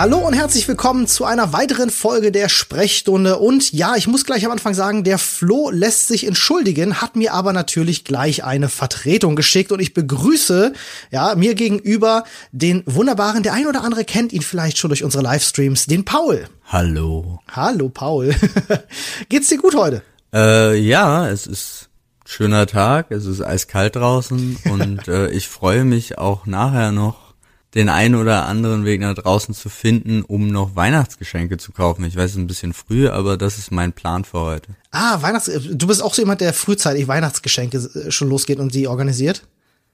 [0.00, 3.36] Hallo und herzlich willkommen zu einer weiteren Folge der Sprechstunde.
[3.36, 7.34] Und ja, ich muss gleich am Anfang sagen, der Flo lässt sich entschuldigen, hat mir
[7.34, 10.72] aber natürlich gleich eine Vertretung geschickt und ich begrüße,
[11.10, 15.22] ja, mir gegenüber den wunderbaren, der ein oder andere kennt ihn vielleicht schon durch unsere
[15.22, 16.46] Livestreams, den Paul.
[16.64, 17.40] Hallo.
[17.52, 18.34] Hallo, Paul.
[19.28, 20.02] Geht's dir gut heute?
[20.32, 21.90] Äh, ja, es ist
[22.24, 27.29] schöner Tag, es ist eiskalt draußen und äh, ich freue mich auch nachher noch
[27.74, 32.04] den einen oder anderen Weg nach draußen zu finden, um noch Weihnachtsgeschenke zu kaufen.
[32.04, 34.74] Ich weiß, es ist ein bisschen früh, aber das ist mein Plan für heute.
[34.90, 38.88] Ah, Weihnachts du bist auch so jemand, der frühzeitig Weihnachtsgeschenke äh, schon losgeht und sie
[38.88, 39.46] organisiert?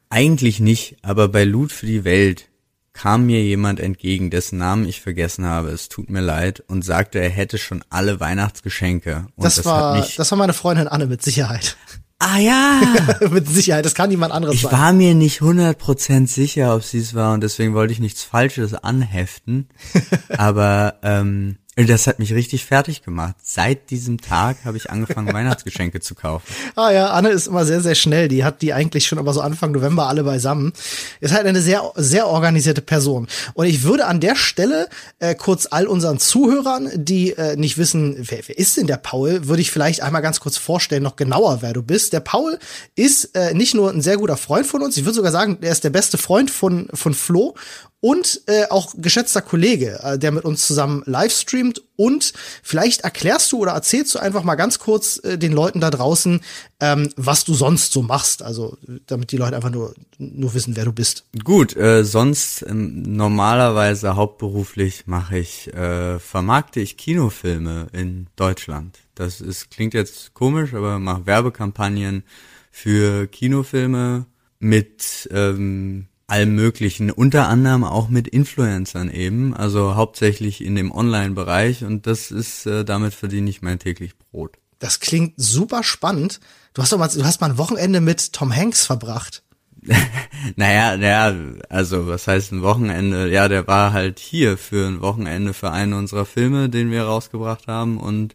[0.09, 2.49] Eigentlich nicht, aber bei Loot für die Welt
[2.97, 5.69] kam mir jemand entgegen, dessen Namen ich vergessen habe.
[5.69, 9.27] Es tut mir leid und sagte, er hätte schon alle Weihnachtsgeschenke.
[9.37, 11.77] Und das, das war, das war meine Freundin Anne mit Sicherheit.
[12.19, 12.81] Ah ja.
[13.31, 14.71] Mit Sicherheit, das kann niemand anderes ich sein.
[14.73, 18.01] Ich war mir nicht hundert Prozent sicher, ob sie es war und deswegen wollte ich
[18.01, 19.69] nichts Falsches anheften.
[20.37, 23.35] Aber ähm, das hat mich richtig fertig gemacht.
[23.43, 26.47] Seit diesem Tag habe ich angefangen, Weihnachtsgeschenke zu kaufen.
[26.75, 28.29] Ah ja, Anne ist immer sehr, sehr schnell.
[28.29, 30.73] Die hat die eigentlich schon aber so Anfang November alle beisammen.
[31.21, 33.29] Ist halt eine sehr, sehr organisierte Person.
[33.53, 34.89] Und ich würde an der Stelle
[35.19, 39.47] äh, kurz all unseren Zuhörern, die äh, nicht wissen, wer, wer ist denn der Paul,
[39.47, 42.15] würde ich vielleicht einmal ganz kurz vorstellen, noch genauer, wer du bist.
[42.15, 42.59] Der Paul
[42.95, 45.73] ist äh, nicht nur ein sehr guter Freund von uns, ich würde sogar sagen, er
[45.73, 47.55] ist der beste Freund von, von Flo
[48.01, 51.03] und äh, auch geschätzter Kollege, äh, der mit uns zusammen
[51.67, 51.83] livestreamt.
[51.97, 55.91] Und vielleicht erklärst du oder erzählst du einfach mal ganz kurz äh, den Leuten da
[55.91, 56.41] draußen,
[56.81, 58.43] ähm, was du sonst so machst.
[58.43, 61.25] Also damit die Leute einfach nur, nur wissen, wer du bist.
[61.43, 68.99] Gut, äh, sonst ähm, normalerweise hauptberuflich mache ich, äh, vermarkte ich Kinofilme in Deutschland.
[69.15, 72.25] Das ist, klingt jetzt komisch, aber mache Werbekampagnen
[72.71, 74.27] für Kinofilme
[74.59, 81.85] mit ähm, allem Möglichen, unter anderem auch mit Influencern eben, also hauptsächlich in dem Online-Bereich
[81.85, 84.59] und das ist, äh, damit verdiene ich mein täglich Brot.
[84.79, 86.41] Das klingt super spannend.
[86.75, 89.43] Du hast doch mal, du hast mal ein Wochenende mit Tom Hanks verbracht.
[90.57, 91.35] naja, naja,
[91.71, 93.31] also was heißt ein Wochenende?
[93.31, 97.69] Ja, der war halt hier für ein Wochenende für einen unserer Filme, den wir rausgebracht
[97.69, 98.35] haben und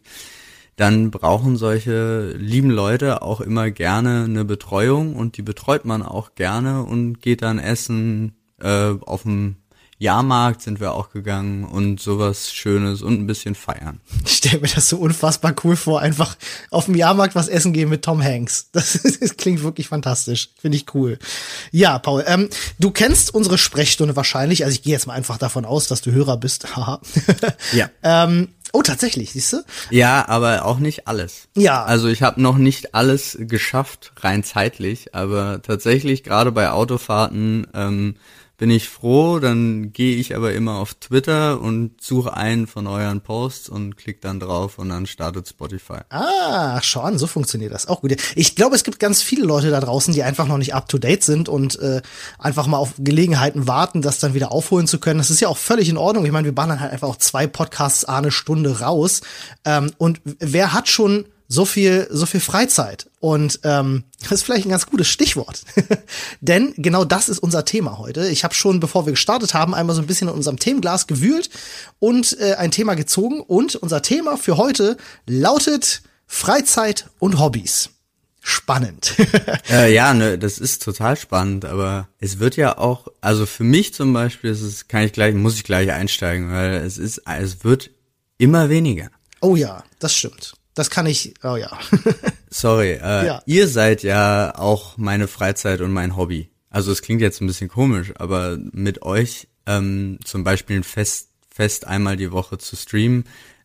[0.76, 6.34] dann brauchen solche lieben Leute auch immer gerne eine Betreuung und die betreut man auch
[6.34, 8.34] gerne und geht dann essen.
[8.60, 9.56] Äh, auf dem
[10.02, 14.00] Jahrmarkt sind wir auch gegangen und sowas Schönes und ein bisschen feiern.
[14.24, 16.36] Ich stelle mir das so unfassbar cool vor, einfach
[16.70, 18.70] auf dem Jahrmarkt was essen gehen mit Tom Hanks.
[18.72, 20.50] Das, das klingt wirklich fantastisch.
[20.60, 21.18] Finde ich cool.
[21.70, 22.48] Ja, Paul, ähm,
[22.80, 24.64] du kennst unsere Sprechstunde wahrscheinlich.
[24.64, 26.66] Also ich gehe jetzt mal einfach davon aus, dass du Hörer bist.
[26.76, 27.00] Haha.
[27.72, 27.88] ja.
[28.02, 29.62] ähm, Oh, tatsächlich, siehst du?
[29.90, 31.48] Ja, aber auch nicht alles.
[31.54, 31.84] Ja.
[31.84, 38.16] Also ich habe noch nicht alles geschafft, rein zeitlich, aber tatsächlich gerade bei Autofahrten ähm,
[38.62, 43.20] bin ich froh, dann gehe ich aber immer auf Twitter und suche einen von euren
[43.20, 46.02] Posts und klick dann drauf und dann startet Spotify.
[46.10, 47.88] Ah, schon, so funktioniert das.
[47.88, 48.14] Auch gut.
[48.36, 50.98] Ich glaube, es gibt ganz viele Leute da draußen, die einfach noch nicht up to
[50.98, 52.02] date sind und äh,
[52.38, 55.18] einfach mal auf Gelegenheiten warten, das dann wieder aufholen zu können.
[55.18, 56.24] Das ist ja auch völlig in Ordnung.
[56.24, 59.22] Ich meine, wir ballern halt einfach auch zwei Podcasts eine Stunde raus.
[59.64, 63.10] Ähm, und wer hat schon so viel, so viel Freizeit.
[63.20, 65.62] Und ähm, das ist vielleicht ein ganz gutes Stichwort.
[66.40, 68.28] Denn genau das ist unser Thema heute.
[68.28, 71.50] Ich habe schon, bevor wir gestartet haben, einmal so ein bisschen in unserem Themenglas gewühlt
[71.98, 73.40] und äh, ein Thema gezogen.
[73.40, 74.96] Und unser Thema für heute
[75.26, 77.90] lautet Freizeit und Hobbys.
[78.40, 79.14] Spannend.
[79.70, 83.94] äh, ja, ne, das ist total spannend, aber es wird ja auch, also für mich
[83.94, 87.62] zum Beispiel, das ist, kann ich gleich, muss ich gleich einsteigen, weil es ist, es
[87.62, 87.90] wird
[88.38, 89.10] immer weniger.
[89.40, 90.54] Oh ja, das stimmt.
[90.74, 91.70] Das kann ich, oh ja.
[92.50, 93.42] Sorry, äh, ja.
[93.46, 96.50] ihr seid ja auch meine Freizeit und mein Hobby.
[96.70, 101.28] Also es klingt jetzt ein bisschen komisch, aber mit euch ähm, zum Beispiel ein Fest,
[101.50, 103.24] Fest einmal die Woche zu streamen,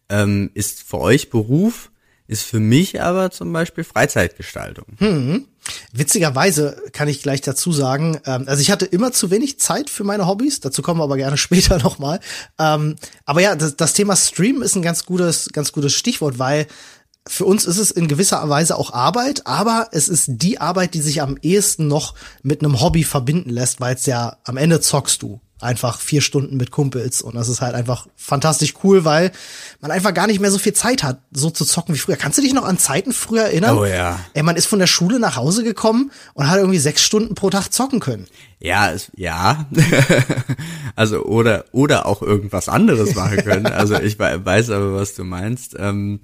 [0.09, 1.91] ähm, ist für euch Beruf,
[2.27, 4.85] ist für mich aber zum Beispiel Freizeitgestaltung.
[4.97, 5.45] Hm.
[5.93, 10.03] Witzigerweise kann ich gleich dazu sagen, ähm, also ich hatte immer zu wenig Zeit für
[10.03, 12.19] meine Hobbys, dazu kommen wir aber gerne später nochmal.
[12.59, 12.95] Ähm,
[13.25, 16.67] aber ja, das, das Thema Stream ist ein ganz gutes, ganz gutes Stichwort, weil
[17.27, 21.01] für uns ist es in gewisser Weise auch Arbeit, aber es ist die Arbeit, die
[21.01, 25.21] sich am ehesten noch mit einem Hobby verbinden lässt, weil es ja am Ende zockst
[25.21, 29.31] du einfach vier Stunden mit Kumpels und das ist halt einfach fantastisch cool, weil
[29.81, 32.15] man einfach gar nicht mehr so viel Zeit hat, so zu zocken wie früher.
[32.15, 33.77] Kannst du dich noch an Zeiten früher erinnern?
[33.77, 34.19] Oh ja.
[34.33, 37.49] Ey, man ist von der Schule nach Hause gekommen und hat irgendwie sechs Stunden pro
[37.49, 38.27] Tag zocken können.
[38.59, 39.65] Ja, es, ja.
[40.95, 43.65] also oder oder auch irgendwas anderes machen können.
[43.67, 45.75] Also ich weiß aber, was du meinst.
[45.77, 46.19] Ähm,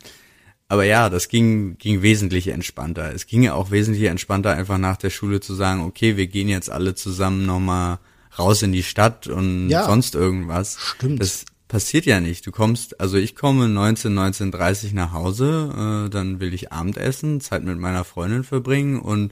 [0.74, 3.14] aber ja, das ging, ging wesentlich entspannter.
[3.14, 6.50] Es ging ja auch wesentlich entspannter, einfach nach der Schule zu sagen, okay, wir gehen
[6.50, 8.00] jetzt alle zusammen nochmal
[8.40, 10.80] raus in die Stadt und ja, sonst irgendwas.
[10.80, 11.22] Stimmt.
[11.22, 12.48] Das passiert ja nicht.
[12.48, 17.64] Du kommst, also ich komme 19, 19.30 nach Hause, äh, dann will ich Abendessen, Zeit
[17.64, 19.32] mit meiner Freundin verbringen und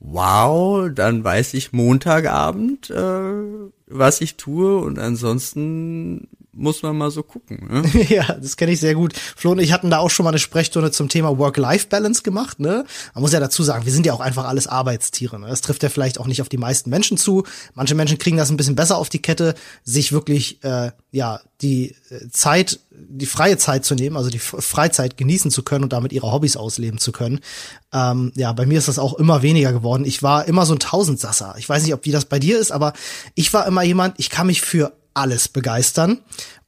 [0.00, 3.32] wow, dann weiß ich Montagabend, äh,
[3.88, 7.68] was ich tue und ansonsten muss man mal so gucken.
[7.70, 8.04] Ne?
[8.08, 9.14] ja, das kenne ich sehr gut.
[9.14, 12.60] Flo und ich hatten da auch schon mal eine Sprechstunde zum Thema Work-Life-Balance gemacht.
[12.60, 12.84] Ne?
[13.14, 15.38] Man muss ja dazu sagen, wir sind ja auch einfach alles Arbeitstiere.
[15.38, 15.48] Ne?
[15.48, 17.44] Das trifft ja vielleicht auch nicht auf die meisten Menschen zu.
[17.74, 19.54] Manche Menschen kriegen das ein bisschen besser auf die Kette,
[19.84, 25.16] sich wirklich äh, ja die äh, Zeit, die freie Zeit zu nehmen, also die Freizeit
[25.16, 27.40] genießen zu können und damit ihre Hobbys ausleben zu können.
[27.92, 30.04] Ähm, ja, bei mir ist das auch immer weniger geworden.
[30.04, 31.54] Ich war immer so ein Tausendsasser.
[31.58, 32.94] Ich weiß nicht, ob wie das bei dir ist, aber
[33.34, 36.18] ich war immer jemand, ich kann mich für alles begeistern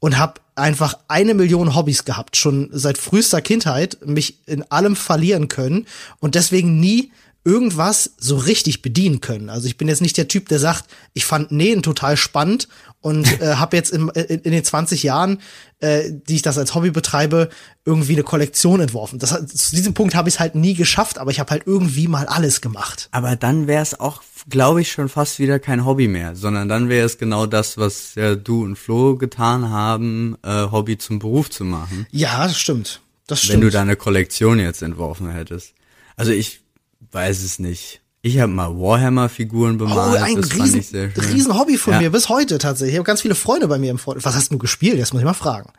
[0.01, 5.49] und habe einfach eine Million Hobbys gehabt, schon seit frühester Kindheit, mich in allem verlieren
[5.49, 5.87] können
[6.21, 7.13] und deswegen nie
[7.45, 9.49] irgendwas so richtig bedienen können.
[9.49, 12.69] Also ich bin jetzt nicht der Typ, der sagt, ich fand Nähen total spannend
[13.01, 15.41] und äh, habe jetzt in, in, in den 20 Jahren,
[15.81, 17.49] äh, die ich das als Hobby betreibe,
[17.85, 19.19] irgendwie eine Kollektion entworfen.
[19.19, 22.09] Das, zu diesem Punkt habe ich es halt nie geschafft, aber ich habe halt irgendwie
[22.09, 23.09] mal alles gemacht.
[23.13, 26.89] Aber dann wäre es auch, glaube ich, schon fast wieder kein Hobby mehr, sondern dann
[26.89, 31.51] wäre es genau das, was ja du und Flo getan haben, äh, Hobby zum Beruf
[31.51, 32.07] zu machen.
[32.11, 33.01] Ja, das stimmt.
[33.27, 33.55] Das stimmt.
[33.55, 35.75] Wenn du deine Kollektion jetzt entworfen hättest.
[36.17, 36.63] Also ich
[37.13, 38.01] weiß es nicht.
[38.21, 40.21] Ich habe mal Warhammer-Figuren bemalt.
[40.21, 42.01] Oh, ein das riesen, riesen Hobby von ja.
[42.01, 42.95] mir bis heute tatsächlich.
[42.95, 44.25] Ich habe ganz viele Freunde bei mir im Freund.
[44.25, 45.01] Was hast du gespielt?
[45.01, 45.71] Das muss ich mal fragen.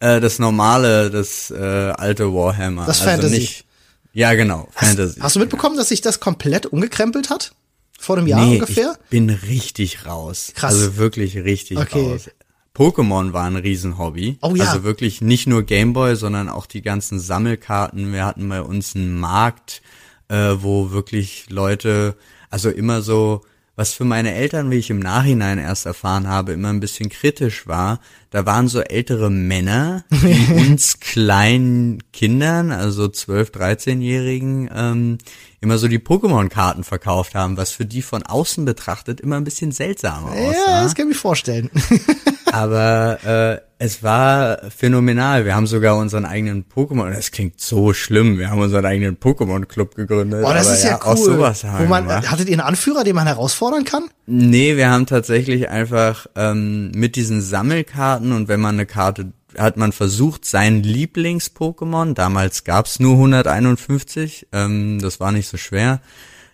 [0.00, 2.84] Äh, das normale, das äh, alte Warhammer.
[2.86, 3.38] Das also Fantasy.
[3.38, 3.64] Nicht,
[4.12, 4.68] ja, genau.
[4.74, 5.20] Hast, Fantasy.
[5.20, 7.52] Hast du mitbekommen, dass sich das komplett umgekrempelt hat?
[7.98, 8.98] Vor einem Jahr nee, ungefähr?
[9.04, 10.52] Ich bin richtig raus.
[10.54, 10.74] Krass.
[10.74, 12.12] Also wirklich richtig okay.
[12.12, 12.30] raus.
[12.74, 14.38] Pokémon war ein Riesenhobby.
[14.42, 14.64] Oh ja.
[14.64, 18.12] Also wirklich nicht nur Gameboy, sondern auch die ganzen Sammelkarten.
[18.12, 19.80] Wir hatten bei uns einen Markt
[20.28, 22.16] äh, wo wirklich Leute,
[22.50, 23.42] also immer so,
[23.76, 27.66] was für meine Eltern, wie ich im Nachhinein erst erfahren habe, immer ein bisschen kritisch
[27.66, 28.00] war.
[28.30, 35.18] Da waren so ältere Männer, die uns kleinen Kindern, also 12, 13-Jährigen, ähm,
[35.60, 39.72] immer so die Pokémon-Karten verkauft haben, was für die von außen betrachtet immer ein bisschen
[39.72, 40.52] seltsam aussah.
[40.52, 41.70] Ja, das kann ich mir vorstellen.
[42.52, 45.44] Aber äh, es war phänomenal.
[45.44, 47.12] Wir haben sogar unseren eigenen Pokémon.
[47.12, 48.38] Das klingt so schlimm.
[48.38, 50.44] Wir haben unseren eigenen Pokémon-Club gegründet.
[50.46, 51.12] Oh, das ist ja, ja cool.
[51.12, 54.04] Auch sowas haben Wo man, hattet ihr einen Anführer, den man herausfordern kann?
[54.26, 59.76] Nee, wir haben tatsächlich einfach ähm, mit diesen Sammelkarten und wenn man eine Karte hat
[59.76, 66.00] man versucht, sein Lieblings-Pokémon, damals gab's nur 151, ähm, das war nicht so schwer,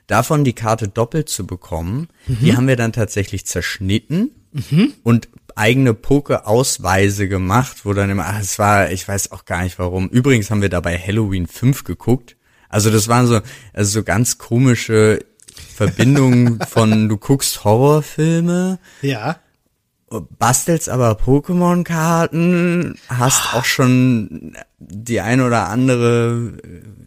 [0.07, 2.09] davon die Karte doppelt zu bekommen.
[2.27, 2.39] Mhm.
[2.41, 4.93] Die haben wir dann tatsächlich zerschnitten mhm.
[5.03, 9.79] und eigene Poke-Ausweise gemacht, wo dann immer, ach, es war, ich weiß auch gar nicht
[9.79, 10.09] warum.
[10.09, 12.37] Übrigens haben wir dabei Halloween 5 geguckt.
[12.69, 13.41] Also das waren so,
[13.73, 15.25] also so ganz komische
[15.75, 18.79] Verbindungen von, du guckst Horrorfilme.
[19.03, 19.41] Ja
[20.21, 24.57] bastelst aber Pokémon-Karten, hast auch schon
[24.91, 26.53] die ein oder andere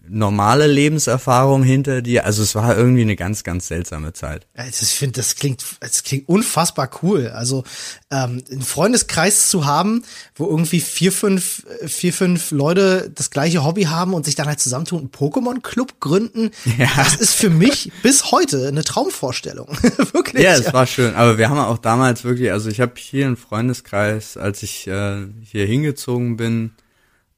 [0.07, 2.25] normale Lebenserfahrung hinter dir.
[2.25, 4.47] Also es war irgendwie eine ganz, ganz seltsame Zeit.
[4.53, 7.29] Also ich finde, das klingt, das klingt unfassbar cool.
[7.29, 7.63] Also
[8.11, 10.03] ähm, einen Freundeskreis zu haben,
[10.35, 14.59] wo irgendwie vier, fünf, vier, fünf Leute das gleiche Hobby haben und sich dann halt
[14.59, 16.89] zusammentun, einen Pokémon-Club gründen, ja.
[16.95, 19.67] das ist für mich bis heute eine Traumvorstellung.
[20.13, 20.43] wirklich.
[20.43, 21.15] Ja, es war schön.
[21.15, 25.25] Aber wir haben auch damals wirklich, also ich habe hier einen Freundeskreis, als ich äh,
[25.41, 26.71] hier hingezogen bin,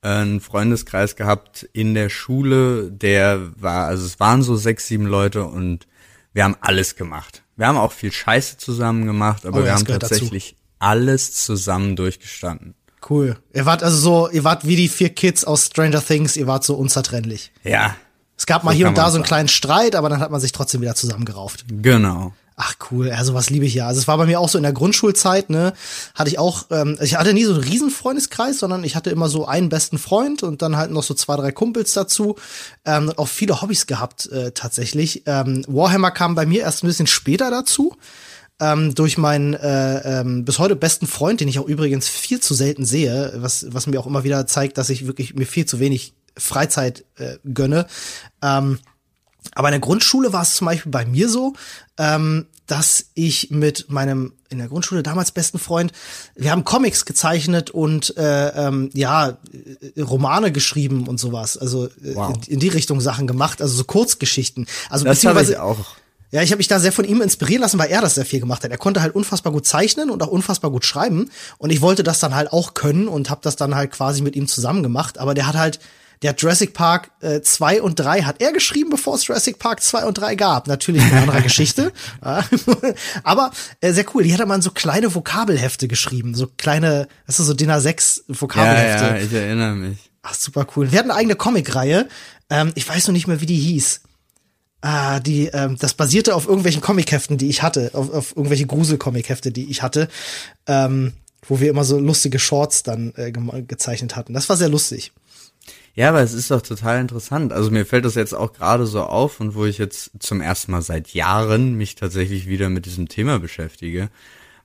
[0.08, 5.44] einen Freundeskreis gehabt in der Schule, der war, also es waren so sechs, sieben Leute
[5.46, 5.88] und
[6.34, 7.44] wir haben alles gemacht.
[7.56, 10.62] Wir haben auch viel Scheiße zusammen gemacht, aber oh, wir haben tatsächlich dazu.
[10.80, 12.76] alles zusammen durchgestanden.
[13.10, 13.38] Cool.
[13.54, 16.64] Ihr wart also so, ihr wart wie die vier Kids aus Stranger Things, ihr wart
[16.64, 17.52] so unzertrennlich.
[17.64, 17.96] Ja.
[18.38, 20.52] Es gab mal hier und da so einen kleinen Streit, aber dann hat man sich
[20.52, 21.66] trotzdem wieder zusammengerauft.
[21.70, 22.34] Genau.
[22.60, 23.88] Ach cool, also was liebe ich ja.
[23.88, 25.74] Also es war bei mir auch so in der Grundschulzeit, ne,
[26.16, 29.30] hatte ich auch, ähm, ich hatte nie so einen riesen Freundeskreis, sondern ich hatte immer
[29.30, 32.36] so einen besten Freund und dann halt noch so zwei, drei Kumpels dazu.
[32.84, 35.22] Ähm, auch viele Hobbys gehabt äh, tatsächlich.
[35.28, 37.96] Ähm, Warhammer kam bei mir erst ein bisschen später dazu.
[38.60, 42.56] Ähm, durch meinen äh, ähm, bis heute besten Freund, den ich auch übrigens viel zu
[42.56, 45.80] selten sehe, was, was mir auch immer wieder zeigt, dass ich wirklich mir viel zu
[45.80, 47.86] wenig Freizeit äh, gönne.
[48.42, 48.80] Ähm,
[49.58, 51.54] aber in der Grundschule war es zum Beispiel bei mir so,
[51.98, 55.94] ähm, dass ich mit meinem in der Grundschule damals besten Freund,
[56.36, 59.40] wir haben Comics gezeichnet und äh, ähm, ja
[59.98, 61.58] Romane geschrieben und sowas.
[61.58, 62.36] Also äh, wow.
[62.36, 64.68] in, in, die Richtung Sachen gemacht, also so Kurzgeschichten.
[64.92, 65.78] Also das beziehungsweise ich auch.
[66.30, 68.42] Ja, ich habe mich da sehr von ihm inspirieren lassen, weil er das sehr viel
[68.42, 68.70] gemacht hat.
[68.70, 72.20] Er konnte halt unfassbar gut zeichnen und auch unfassbar gut schreiben und ich wollte das
[72.20, 75.34] dann halt auch können und habe das dann halt quasi mit ihm zusammen gemacht, aber
[75.34, 75.80] der hat halt
[76.22, 80.06] Der Jurassic Park äh, 2 und 3 hat er geschrieben, bevor es Jurassic Park 2
[80.06, 80.68] und 3 gab.
[80.68, 81.92] Natürlich eine andere Geschichte.
[83.24, 84.24] Aber äh, sehr cool.
[84.24, 86.36] Die hat er mal in so kleine Vokabelhefte geschrieben.
[86.36, 89.06] So kleine, das ist so DIN A6 Vokabelhefte.
[89.06, 89.98] Ja, ja, ich erinnere mich.
[90.24, 90.92] Ach, super cool.
[90.92, 92.08] Wir hatten eine eigene Comicreihe.
[92.50, 94.02] Ähm, ich weiß noch nicht mehr, wie die hieß.
[94.82, 99.52] Ah, die, ähm, das basierte auf irgendwelchen Comicheften, die ich hatte, auf, auf irgendwelche Grusel-Comichefte,
[99.52, 100.08] die ich hatte,
[100.68, 101.14] ähm,
[101.48, 104.34] wo wir immer so lustige Shorts dann äh, ge gezeichnet hatten.
[104.34, 105.12] Das war sehr lustig.
[105.98, 107.52] Ja, aber es ist doch total interessant.
[107.52, 110.72] Also mir fällt das jetzt auch gerade so auf und wo ich jetzt zum ersten
[110.72, 114.10] Mal seit Jahren mich tatsächlich wieder mit diesem Thema beschäftige,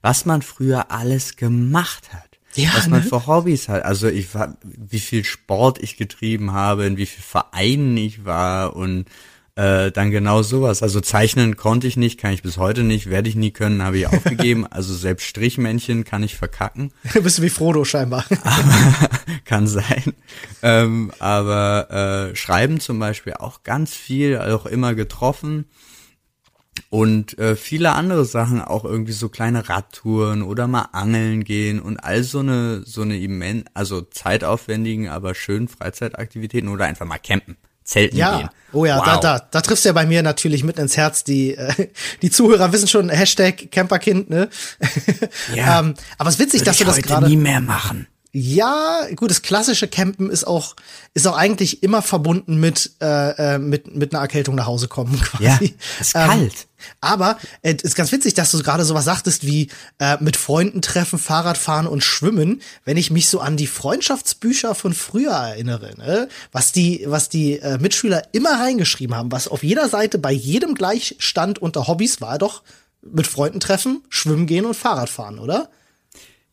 [0.02, 2.28] was man früher alles gemacht hat.
[2.54, 3.08] Ja, was man ne?
[3.08, 3.82] für Hobbys hat.
[3.82, 8.76] Also ich war, wie viel Sport ich getrieben habe, in wie viel Vereinen ich war
[8.76, 9.06] und
[9.54, 10.82] äh, dann genau sowas.
[10.82, 13.98] Also zeichnen konnte ich nicht, kann ich bis heute nicht, werde ich nie können, habe
[13.98, 14.66] ich aufgegeben.
[14.72, 16.92] Also selbst Strichmännchen kann ich verkacken.
[17.22, 18.24] Bist du wie Frodo scheinbar.
[18.42, 19.10] Aber,
[19.44, 20.14] kann sein.
[20.62, 25.66] Ähm, aber äh, Schreiben zum Beispiel auch ganz viel, auch immer getroffen.
[26.88, 31.98] Und äh, viele andere Sachen, auch irgendwie so kleine Radtouren oder mal angeln gehen und
[31.98, 37.56] all so eine, so eine immen, also zeitaufwendigen, aber schönen Freizeitaktivitäten oder einfach mal campen.
[37.92, 38.38] Zelten ja.
[38.38, 38.48] gehen.
[38.72, 39.04] Oh ja, wow.
[39.04, 41.24] da, da, da triffst du ja bei mir natürlich mit ins Herz.
[41.24, 41.88] Die, äh,
[42.22, 44.48] die Zuhörer wissen schon, Hashtag Camperkind, ne?
[45.54, 45.80] Ja.
[45.80, 48.06] ähm, aber es ist witzig, Würde dass du das gerade nie mehr machen.
[48.34, 50.74] Ja, gut, das klassische Campen ist auch
[51.12, 55.20] ist auch eigentlich immer verbunden mit äh, äh mit mit einer Erkältung nach Hause kommen
[55.20, 55.44] quasi.
[55.44, 55.58] Ja,
[56.00, 56.66] ist ähm, kalt.
[57.02, 61.18] Aber äh, ist ganz witzig, dass du gerade sowas sagtest wie äh, mit Freunden treffen,
[61.18, 62.62] Fahrradfahren und Schwimmen.
[62.86, 66.28] Wenn ich mich so an die Freundschaftsbücher von früher erinnere, ne?
[66.52, 70.74] was die was die äh, Mitschüler immer reingeschrieben haben, was auf jeder Seite bei jedem
[70.74, 72.62] Gleichstand unter Hobbys war, doch
[73.02, 75.68] mit Freunden treffen, schwimmen gehen und Fahrradfahren, oder?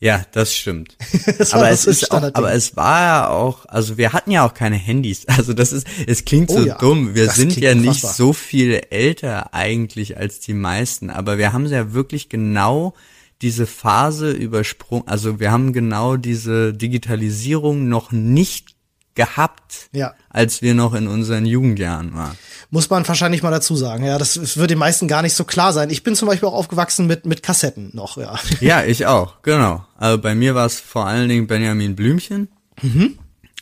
[0.01, 0.95] Ja, das stimmt.
[1.37, 4.53] das aber es ist auch, aber es war ja auch, also wir hatten ja auch
[4.53, 5.25] keine Handys.
[5.39, 7.15] Also das ist, es klingt oh so ja, dumm.
[7.15, 11.93] Wir sind ja nicht so viel älter eigentlich als die meisten, aber wir haben ja
[11.93, 12.93] wirklich genau
[13.41, 15.07] diese Phase übersprungen.
[15.07, 18.75] Also wir haben genau diese Digitalisierung noch nicht
[19.19, 20.13] gehabt, ja.
[20.29, 22.37] als wir noch in unseren Jugendjahren waren.
[22.69, 24.05] Muss man wahrscheinlich mal dazu sagen.
[24.05, 25.89] Ja, das wird den meisten gar nicht so klar sein.
[25.89, 28.39] Ich bin zum Beispiel auch aufgewachsen mit, mit Kassetten noch, ja.
[28.61, 29.85] Ja, ich auch, genau.
[29.97, 32.47] Also bei mir war es vor allen Dingen Benjamin Blümchen.
[32.81, 33.19] Mhm.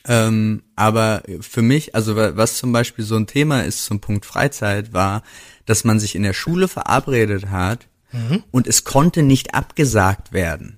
[0.08, 4.94] Ähm, aber für mich, also was zum Beispiel so ein Thema ist zum Punkt Freizeit,
[4.94, 5.24] war,
[5.66, 8.44] dass man sich in der Schule verabredet hat mhm.
[8.52, 10.78] und es konnte nicht abgesagt werden.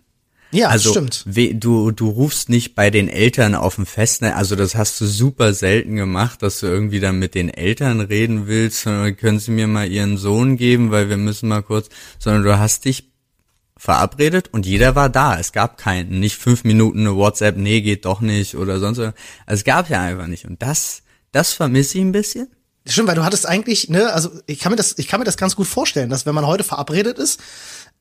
[0.51, 1.25] Ja, also, stimmt.
[1.63, 5.53] Du, du rufst nicht bei den Eltern auf dem Festnetz, also das hast du super
[5.53, 9.68] selten gemacht, dass du irgendwie dann mit den Eltern reden willst, sondern können sie mir
[9.68, 13.12] mal ihren Sohn geben, weil wir müssen mal kurz, sondern du hast dich
[13.77, 15.39] verabredet und jeder war da.
[15.39, 19.13] Es gab keinen, nicht fünf Minuten eine WhatsApp, nee, geht doch nicht oder sonst was.
[19.46, 20.46] Also es gab ja einfach nicht.
[20.46, 22.50] Und das, das vermisse ich ein bisschen.
[22.86, 25.38] Stimmt, weil du hattest eigentlich, ne, also ich kann mir das, ich kann mir das
[25.38, 27.39] ganz gut vorstellen, dass wenn man heute verabredet ist,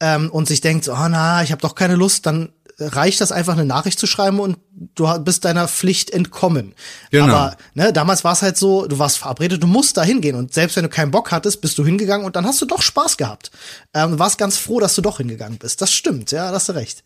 [0.00, 2.50] ähm, und sich denkt, oh na, ich habe doch keine Lust, dann
[2.80, 4.58] reicht das einfach eine Nachricht zu schreiben und
[4.94, 6.74] du bist deiner Pflicht entkommen.
[7.10, 7.24] Genau.
[7.24, 10.54] Aber ne, damals war es halt so, du warst verabredet, du musst da hingehen und
[10.54, 13.16] selbst wenn du keinen Bock hattest, bist du hingegangen und dann hast du doch Spaß
[13.16, 13.50] gehabt.
[13.94, 15.82] Ähm, warst ganz froh, dass du doch hingegangen bist.
[15.82, 17.02] Das stimmt, ja, da hast du recht.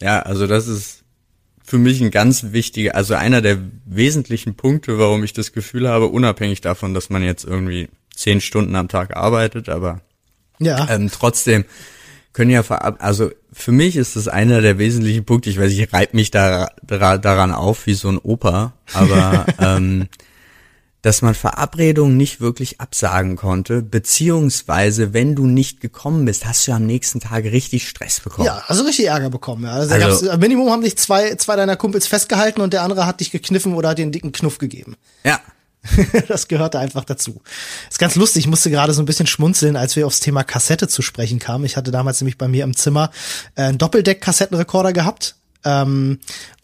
[0.00, 1.02] Ja, also das ist
[1.64, 6.06] für mich ein ganz wichtiger, also einer der wesentlichen Punkte, warum ich das Gefühl habe,
[6.06, 10.00] unabhängig davon, dass man jetzt irgendwie zehn Stunden am Tag arbeitet, aber
[10.60, 10.88] ja.
[10.88, 11.64] ähm, trotzdem
[12.38, 15.50] können ja verab also für mich ist das einer der wesentlichen Punkte.
[15.50, 20.06] Ich weiß, ich reibe mich da, da, daran auf wie so ein Opa, aber ähm,
[21.02, 26.72] dass man Verabredungen nicht wirklich absagen konnte, beziehungsweise wenn du nicht gekommen bist, hast du
[26.72, 28.46] am nächsten Tag richtig Stress bekommen.
[28.46, 29.64] Ja, also richtig Ärger bekommen.
[29.64, 29.72] Ja.
[29.72, 33.32] Also, also Minimum haben dich zwei, zwei deiner Kumpels festgehalten und der andere hat dich
[33.32, 34.94] gekniffen oder dir einen dicken Knuff gegeben.
[35.24, 35.40] Ja,
[36.28, 37.40] das gehörte einfach dazu.
[37.88, 40.88] ist ganz lustig, ich musste gerade so ein bisschen schmunzeln, als wir aufs Thema Kassette
[40.88, 41.64] zu sprechen kamen.
[41.64, 43.10] Ich hatte damals nämlich bei mir im Zimmer
[43.54, 45.37] äh, einen Doppeldeck-Kassettenrekorder gehabt.
[45.64, 46.18] Ähm,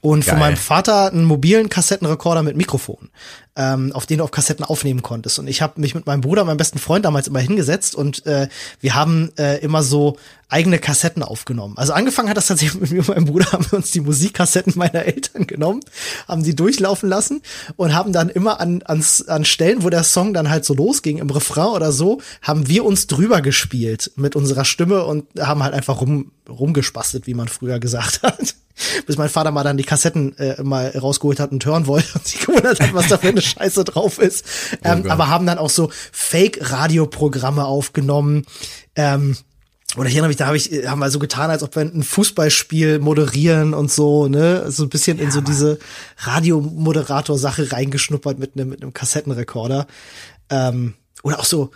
[0.05, 0.33] und Geil.
[0.33, 3.09] von meinem Vater einen mobilen Kassettenrekorder mit Mikrofon,
[3.57, 5.39] ähm, auf den du auf Kassetten aufnehmen konntest.
[5.39, 8.49] Und ich habe mich mit meinem Bruder, meinem besten Freund damals immer hingesetzt und äh,
[8.81, 10.19] wir haben äh, immer so
[10.51, 11.79] eigene Kassetten aufgenommen.
[11.79, 14.75] Also angefangen hat das tatsächlich mit mir und meinem Bruder, haben wir uns die Musikkassetten
[14.77, 15.81] meiner Eltern genommen,
[16.29, 17.41] haben die durchlaufen lassen
[17.77, 21.17] und haben dann immer an, ans, an Stellen, wo der Song dann halt so losging,
[21.17, 25.73] im Refrain oder so, haben wir uns drüber gespielt mit unserer Stimme und haben halt
[25.73, 28.55] einfach rum, rumgespastet, wie man früher gesagt hat.
[29.07, 32.27] Bis mein Vater mal dann die Kassetten äh, mal rausgeholt hat und hören wollte und
[32.27, 34.45] sich gewundert hat, was da für eine Scheiße drauf ist.
[34.83, 38.45] Ähm, oh aber haben dann auch so Fake-Radioprogramme aufgenommen.
[38.97, 39.37] Ähm,
[39.97, 42.03] oder ich erinnere mich, da habe ich, haben wir so getan, als ob wir ein
[42.03, 45.45] Fußballspiel moderieren und so, ne, so ein bisschen ja, in so Mann.
[45.45, 45.79] diese
[46.19, 49.87] Radiomoderator-Sache reingeschnuppert mit einem mit einem Kassettenrekorder.
[50.51, 51.71] Ähm, oder auch so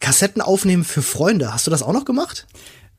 [0.00, 1.52] Kassetten aufnehmen für Freunde.
[1.52, 2.46] Hast du das auch noch gemacht?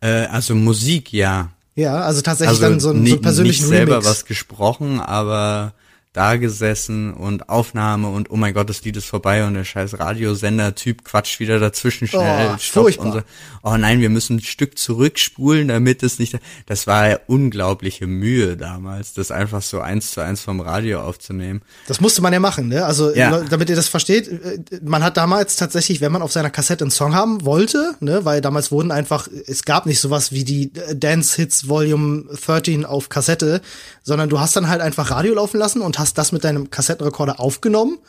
[0.01, 1.51] Äh, also Musik, ja.
[1.79, 5.73] Ja, also tatsächlich also dann so, ein, so einen persönlichen nicht selber was gesprochen, aber
[6.13, 9.99] da gesessen und Aufnahme und oh mein Gott, das Lied ist vorbei und der scheiß
[9.99, 12.55] Radiosender-Typ quatscht wieder dazwischen schnell.
[12.55, 13.11] Oh, furchtbar.
[13.11, 13.21] So.
[13.61, 16.35] Oh nein, wir müssen ein Stück zurückspulen, damit es nicht.
[16.65, 21.61] Das war ja unglaubliche Mühe damals, das einfach so eins zu eins vom Radio aufzunehmen.
[21.87, 22.85] Das musste man ja machen, ne?
[22.85, 23.41] Also ja.
[23.41, 26.91] damit ihr das versteht, äh, man hat damals tatsächlich, wenn man auf seiner Kassette einen
[26.91, 31.35] Song haben wollte, ne, weil damals wurden einfach, es gab nicht sowas wie die Dance
[31.35, 33.61] Hits Volume 13 auf Kassette,
[34.01, 37.39] sondern du hast dann halt einfach Radio laufen lassen und hast das mit deinem Kassettenrekorder
[37.39, 37.99] aufgenommen.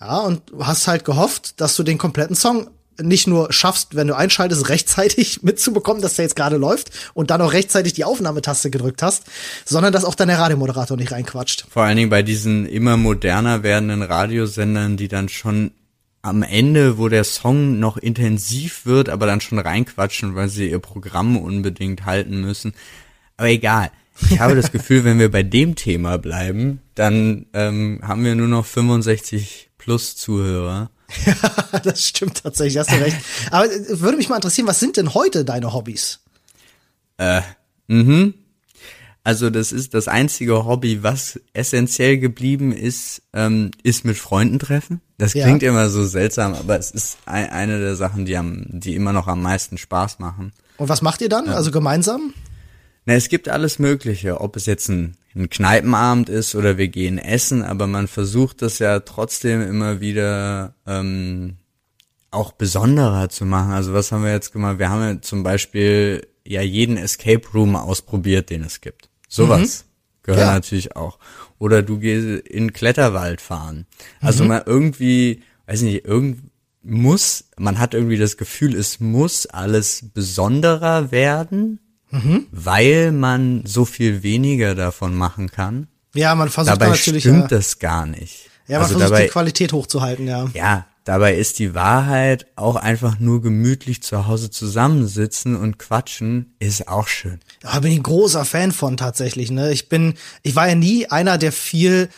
[0.00, 2.68] Ja, und hast halt gehofft, dass du den kompletten Song
[3.00, 7.40] nicht nur schaffst, wenn du einschaltest, rechtzeitig mitzubekommen, dass der jetzt gerade läuft und dann
[7.40, 9.24] auch rechtzeitig die Aufnahmetaste gedrückt hast,
[9.64, 11.66] sondern dass auch dann der Radiomoderator nicht reinquatscht.
[11.70, 15.72] Vor allen Dingen bei diesen immer moderner werdenden Radiosendern, die dann schon
[16.22, 20.80] am Ende, wo der Song noch intensiv wird, aber dann schon reinquatschen, weil sie ihr
[20.80, 22.74] Programm unbedingt halten müssen.
[23.36, 23.90] Aber egal.
[24.30, 28.48] Ich habe das Gefühl, wenn wir bei dem Thema bleiben, dann ähm, haben wir nur
[28.48, 30.90] noch 65 plus Zuhörer.
[31.24, 33.16] Ja, das stimmt tatsächlich, hast du recht.
[33.50, 36.20] Aber äh, würde mich mal interessieren, was sind denn heute deine Hobbys?
[37.16, 37.40] Äh,
[37.86, 38.34] mhm.
[39.24, 45.02] Also das ist das einzige Hobby, was essentiell geblieben ist, ähm, ist mit Freunden treffen.
[45.18, 45.70] Das klingt ja.
[45.70, 49.26] immer so seltsam, aber es ist ein, eine der Sachen, die, am, die immer noch
[49.26, 50.52] am meisten Spaß machen.
[50.78, 51.46] Und was macht ihr dann?
[51.46, 51.52] Ja.
[51.54, 52.32] Also gemeinsam?
[53.08, 57.16] Na, es gibt alles Mögliche, ob es jetzt ein, ein Kneipenabend ist oder wir gehen
[57.16, 61.56] essen, aber man versucht das ja trotzdem immer wieder ähm,
[62.30, 63.72] auch besonderer zu machen.
[63.72, 64.78] Also was haben wir jetzt gemacht?
[64.78, 69.08] Wir haben ja zum Beispiel ja jeden Escape Room ausprobiert, den es gibt.
[69.26, 70.24] Sowas mhm.
[70.24, 70.52] gehört ja.
[70.52, 71.18] natürlich auch.
[71.58, 73.86] Oder du gehst in Kletterwald fahren.
[74.20, 74.48] Also mhm.
[74.50, 76.42] man irgendwie, weiß nicht, irgend
[76.82, 82.46] muss, man hat irgendwie das Gefühl, es muss alles besonderer werden mhm.
[82.50, 85.88] weil man so viel weniger davon machen kann.
[86.14, 87.22] Ja, man versucht dabei natürlich.
[87.22, 88.48] Stimmt ja, das gar nicht.
[88.66, 90.48] Ja, man also versucht dabei, die Qualität hochzuhalten, ja.
[90.54, 96.88] Ja, dabei ist die Wahrheit auch einfach nur gemütlich zu Hause zusammensitzen und quatschen ist
[96.88, 97.40] auch schön.
[97.62, 99.72] Ja, bin ich ein großer Fan von tatsächlich, ne?
[99.72, 102.08] Ich bin, ich war ja nie einer, der viel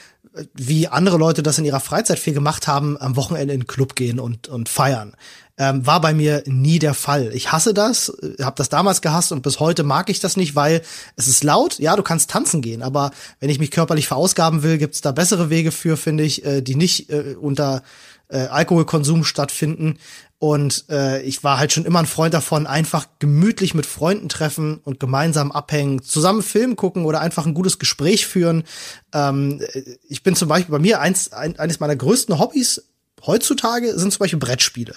[0.54, 3.96] wie andere Leute das in ihrer Freizeit viel gemacht haben, am Wochenende in den Club
[3.96, 5.16] gehen und, und feiern
[5.60, 7.32] ähm, war bei mir nie der Fall.
[7.34, 10.56] Ich hasse das, äh, habe das damals gehasst und bis heute mag ich das nicht,
[10.56, 10.80] weil
[11.16, 11.78] es ist laut.
[11.78, 15.50] Ja, du kannst tanzen gehen, aber wenn ich mich körperlich verausgaben will, gibt's da bessere
[15.50, 17.82] Wege für, finde ich, äh, die nicht äh, unter
[18.28, 19.98] äh, Alkoholkonsum stattfinden.
[20.38, 24.80] Und äh, ich war halt schon immer ein Freund davon, einfach gemütlich mit Freunden treffen
[24.82, 28.64] und gemeinsam abhängen, zusammen Film gucken oder einfach ein gutes Gespräch führen.
[29.12, 32.82] Ähm, äh, ich bin zum Beispiel bei mir eins, ein, eines meiner größten Hobbys
[33.26, 34.96] heutzutage sind zum Beispiel Brettspiele.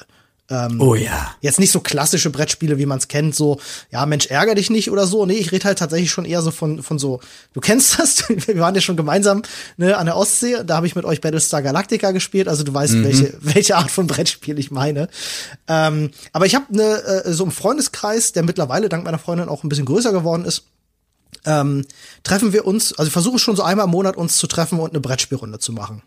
[0.54, 1.36] Ähm, oh ja.
[1.42, 3.60] Jetzt nicht so klassische Brettspiele, wie man es kennt, so,
[3.92, 5.26] ja, Mensch, ärger dich nicht oder so.
[5.26, 7.22] Nee, ich rede halt tatsächlich schon eher so von, von so,
[7.54, 9.42] du kennst das, wir waren ja schon gemeinsam
[9.78, 12.94] ne, an der Ostsee, da habe ich mit euch Battlestar Galactica gespielt, also du weißt,
[12.94, 13.04] mhm.
[13.04, 15.08] welche, welche Art von Brettspiel ich meine.
[15.68, 19.63] Ähm, aber ich habe ne, äh, so einen Freundeskreis, der mittlerweile dank meiner Freundin auch
[19.63, 20.66] ein bisschen größer geworden ist.
[21.46, 21.86] Ähm,
[22.22, 24.92] treffen wir uns, also ich versuche schon so einmal im Monat uns zu treffen und
[24.92, 26.04] eine Brettspielrunde zu machen.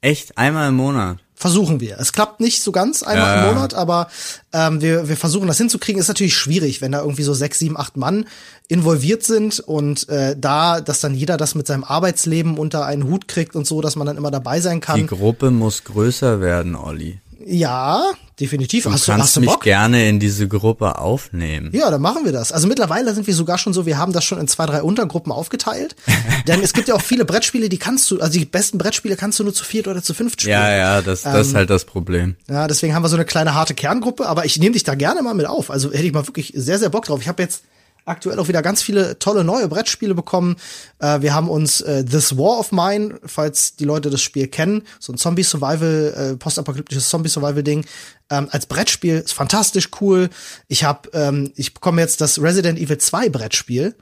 [0.00, 0.38] Echt?
[0.38, 1.18] Einmal im Monat?
[1.38, 1.98] Versuchen wir.
[2.00, 3.42] Es klappt nicht so ganz einmal ja.
[3.42, 4.08] im Monat, aber
[4.52, 6.00] ähm, wir, wir versuchen das hinzukriegen.
[6.00, 8.26] Ist natürlich schwierig, wenn da irgendwie so sechs, sieben, acht Mann
[8.66, 13.28] involviert sind und äh, da, dass dann jeder das mit seinem Arbeitsleben unter einen Hut
[13.28, 14.98] kriegt und so, dass man dann immer dabei sein kann.
[14.98, 17.20] Die Gruppe muss größer werden, Olli.
[17.44, 18.84] Ja, definitiv.
[18.84, 19.62] Du hast kannst du, hast du mich Bock?
[19.62, 21.70] gerne in diese Gruppe aufnehmen.
[21.72, 22.50] Ja, dann machen wir das.
[22.50, 25.30] Also mittlerweile sind wir sogar schon so, wir haben das schon in zwei, drei Untergruppen
[25.32, 25.94] aufgeteilt.
[26.48, 29.38] Denn es gibt ja auch viele Brettspiele, die kannst du, also die besten Brettspiele kannst
[29.38, 30.58] du nur zu viert oder zu fünft spielen.
[30.58, 32.36] Ja, ja, das, das ähm, ist halt das Problem.
[32.48, 35.22] Ja, deswegen haben wir so eine kleine harte Kerngruppe, aber ich nehme dich da gerne
[35.22, 35.70] mal mit auf.
[35.70, 37.20] Also hätte ich mal wirklich sehr, sehr Bock drauf.
[37.20, 37.62] Ich habe jetzt
[38.08, 40.56] aktuell auch wieder ganz viele tolle neue Brettspiele bekommen.
[40.98, 44.82] Äh, wir haben uns äh, This War of Mine, falls die Leute das Spiel kennen,
[44.98, 47.84] so ein Zombie-Survival, äh, postapokalyptisches Zombie-Survival-Ding,
[48.30, 49.18] ähm, als Brettspiel.
[49.18, 50.30] Ist fantastisch cool.
[50.66, 53.94] Ich habe, ähm, ich bekomme jetzt das Resident Evil 2 Brettspiel,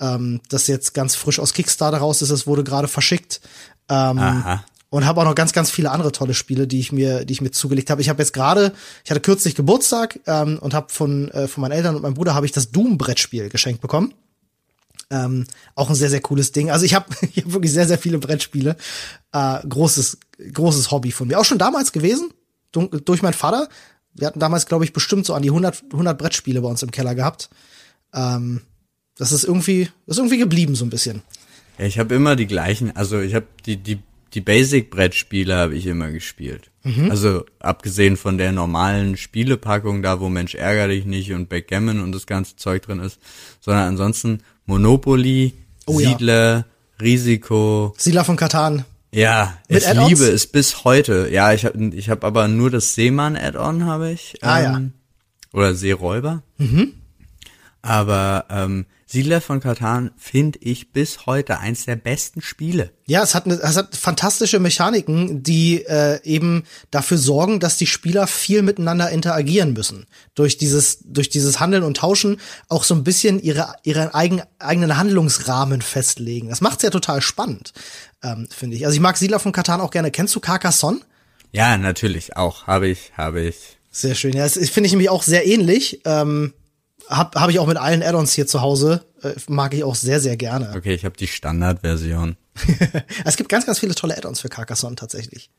[0.00, 2.30] ähm, das jetzt ganz frisch aus Kickstarter raus ist.
[2.30, 3.40] Es wurde gerade verschickt.
[3.88, 7.24] Ähm, Aha und habe auch noch ganz, ganz viele andere tolle Spiele, die ich mir,
[7.24, 8.02] die ich mir zugelegt habe.
[8.02, 8.74] Ich habe jetzt gerade,
[9.04, 12.34] ich hatte kürzlich Geburtstag ähm, und habe von äh, von meinen Eltern und meinem Bruder
[12.34, 14.12] habe ich das Doom Brettspiel geschenkt bekommen.
[15.12, 16.70] Ähm, auch ein sehr sehr cooles Ding.
[16.70, 18.76] Also ich habe ich hab wirklich sehr sehr viele Brettspiele.
[19.32, 20.18] Äh, großes
[20.52, 21.38] großes Hobby von mir.
[21.38, 22.30] Auch schon damals gewesen
[22.72, 23.68] durch meinen Vater.
[24.12, 26.90] Wir hatten damals, glaube ich, bestimmt so an die 100, 100 Brettspiele bei uns im
[26.90, 27.48] Keller gehabt.
[28.12, 28.62] Ähm,
[29.16, 31.22] das ist irgendwie, das ist irgendwie geblieben so ein bisschen.
[31.78, 34.00] Ich habe immer die gleichen, also ich habe die, die,
[34.34, 36.70] die Basic-Brettspiele habe ich immer gespielt.
[36.82, 37.10] Mhm.
[37.10, 42.12] Also abgesehen von der normalen Spielepackung da, wo Mensch ärger dich nicht und Backgammon und
[42.12, 43.18] das ganze Zeug drin ist,
[43.60, 45.54] sondern ansonsten Monopoly,
[45.86, 46.64] oh, Siedler, ja.
[47.00, 47.94] Risiko.
[47.98, 48.84] Siedler von Katan.
[49.12, 51.28] Ja, Mit ich liebe es bis heute.
[51.32, 54.38] Ja, ich habe ich hab aber nur das Seemann-Add-on habe ich.
[54.42, 54.92] Ah ähm,
[55.52, 55.58] ja.
[55.58, 56.42] Oder Seeräuber.
[56.58, 56.94] Mhm.
[57.82, 62.92] Aber ähm, Siedler von Katan finde ich bis heute eins der besten Spiele.
[63.08, 67.88] Ja, es hat, eine, es hat fantastische Mechaniken, die äh, eben dafür sorgen, dass die
[67.88, 70.06] Spieler viel miteinander interagieren müssen.
[70.36, 74.96] Durch dieses, durch dieses Handeln und Tauschen auch so ein bisschen ihre, ihren eigen, eigenen
[74.96, 76.48] Handlungsrahmen festlegen.
[76.48, 77.72] Das macht's ja total spannend,
[78.22, 78.86] ähm, finde ich.
[78.86, 80.12] Also ich mag Siedler von Katan auch gerne.
[80.12, 81.00] Kennst du Carcassonne?
[81.50, 82.68] Ja, natürlich auch.
[82.68, 83.56] Habe ich, habe ich.
[83.90, 84.34] Sehr schön.
[84.34, 86.00] Ja, das finde ich nämlich auch sehr ähnlich.
[86.04, 86.52] Ähm,
[87.10, 89.04] hab, hab ich auch mit allen Add-ons hier zu Hause.
[89.22, 90.72] Äh, mag ich auch sehr, sehr gerne.
[90.76, 92.36] Okay, ich habe die Standardversion.
[93.24, 95.50] es gibt ganz, ganz viele tolle Add-ons für Carcassonne tatsächlich.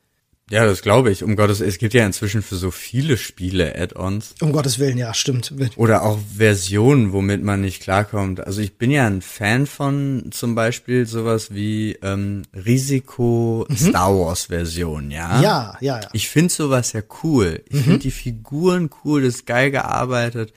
[0.50, 1.22] Ja, das glaube ich.
[1.22, 4.34] Um Gottes, es gibt ja inzwischen für so viele Spiele Add-ons.
[4.40, 5.52] Um Gottes Willen, ja, stimmt.
[5.76, 8.40] Oder auch Versionen, womit man nicht klarkommt.
[8.40, 13.76] Also ich bin ja ein Fan von zum Beispiel sowas wie ähm, Risiko mhm.
[13.76, 15.40] Star Wars Version, ja.
[15.40, 16.08] Ja, ja, ja.
[16.12, 17.62] Ich finde sowas ja cool.
[17.68, 17.84] Ich mhm.
[17.84, 20.52] finde die Figuren cool, das ist geil gearbeitet.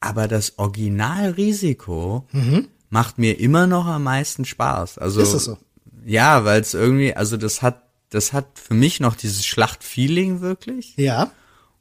[0.00, 2.68] Aber das Originalrisiko mhm.
[2.88, 4.98] macht mir immer noch am meisten Spaß.
[4.98, 5.58] Also ist das so?
[6.06, 10.94] Ja, weil es irgendwie, also das hat, das hat für mich noch dieses Schlachtfeeling wirklich.
[10.96, 11.30] Ja.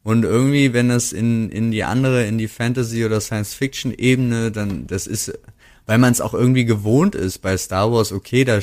[0.04, 4.52] Und irgendwie, wenn es in in die andere, in die Fantasy oder Science Fiction Ebene,
[4.52, 5.38] dann das ist,
[5.86, 8.12] weil man es auch irgendwie gewohnt ist bei Star Wars.
[8.12, 8.60] Okay, da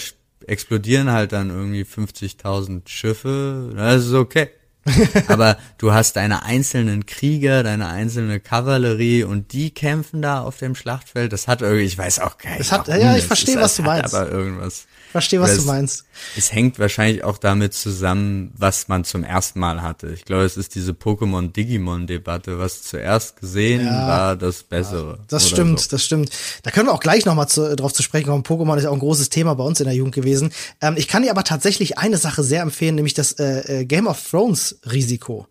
[0.47, 3.73] explodieren halt dann irgendwie 50.000 Schiffe.
[3.77, 4.49] Das ist okay.
[5.29, 10.75] Aber du hast deine einzelnen Krieger, deine einzelne Kavallerie und die kämpfen da auf dem
[10.75, 11.33] Schlachtfeld.
[11.33, 12.71] Das hat irgendwie, ich weiß auch gar nicht.
[12.71, 14.15] hat, ja, ich verstehe, was du meinst.
[14.15, 14.87] Aber irgendwas.
[15.17, 16.05] Verstehe, was du meinst.
[16.37, 20.09] Es hängt wahrscheinlich auch damit zusammen, was man zum ersten Mal hatte.
[20.09, 22.59] Ich glaube, es ist diese Pokémon-Digimon-Debatte.
[22.59, 25.21] Was zuerst gesehen ja, war, das Bessere.
[25.29, 25.89] Das stimmt, so.
[25.91, 26.31] das stimmt.
[26.65, 28.43] Da können wir auch gleich nochmal zu, drauf zu sprechen kommen.
[28.43, 30.53] Pokémon ist auch ein großes Thema bei uns in der Jugend gewesen.
[30.83, 34.07] Ähm, ich kann dir aber tatsächlich eine Sache sehr empfehlen, nämlich das äh, äh Game
[34.07, 35.47] of Thrones Risiko.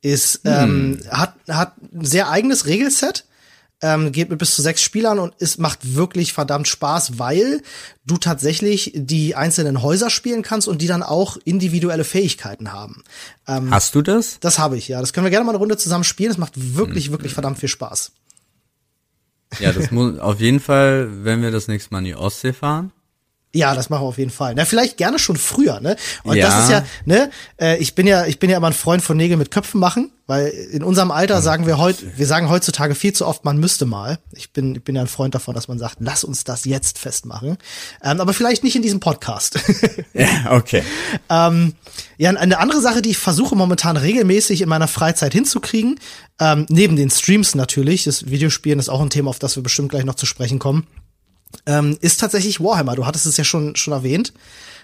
[0.00, 1.10] Ist, ähm, hm.
[1.10, 3.24] hat, hat ein sehr eigenes Regelset
[3.84, 7.60] ähm, geht mit bis zu sechs Spielern und es macht wirklich verdammt Spaß, weil
[8.06, 13.04] du tatsächlich die einzelnen Häuser spielen kannst und die dann auch individuelle Fähigkeiten haben.
[13.46, 14.40] Ähm, Hast du das?
[14.40, 15.00] Das habe ich, ja.
[15.00, 16.30] Das können wir gerne mal eine Runde zusammen spielen.
[16.30, 17.12] Das macht wirklich, hm.
[17.12, 18.12] wirklich verdammt viel Spaß.
[19.60, 22.90] Ja, das muss auf jeden Fall, wenn wir das nächste Mal in die Ostsee fahren.
[23.54, 24.54] Ja, das machen wir auf jeden Fall.
[24.56, 25.96] Na, vielleicht gerne schon früher, ne?
[26.24, 26.48] Und ja.
[26.48, 29.16] das ist ja, ne, äh, ich bin ja, ich bin ja immer ein Freund von
[29.16, 33.12] Nägel mit Köpfen machen, weil in unserem Alter sagen wir heute, wir sagen heutzutage viel
[33.12, 34.18] zu oft, man müsste mal.
[34.32, 36.98] Ich bin, ich bin ja ein Freund davon, dass man sagt, lass uns das jetzt
[36.98, 37.56] festmachen.
[38.02, 39.60] Ähm, aber vielleicht nicht in diesem Podcast.
[40.14, 40.82] ja, okay.
[41.30, 41.74] ähm,
[42.18, 46.00] ja, eine andere Sache, die ich versuche momentan regelmäßig in meiner Freizeit hinzukriegen,
[46.40, 49.90] ähm, neben den Streams natürlich, das Videospielen ist auch ein Thema, auf das wir bestimmt
[49.90, 50.88] gleich noch zu sprechen kommen
[51.66, 52.96] ähm, ist tatsächlich Warhammer.
[52.96, 54.32] Du hattest es ja schon, schon erwähnt.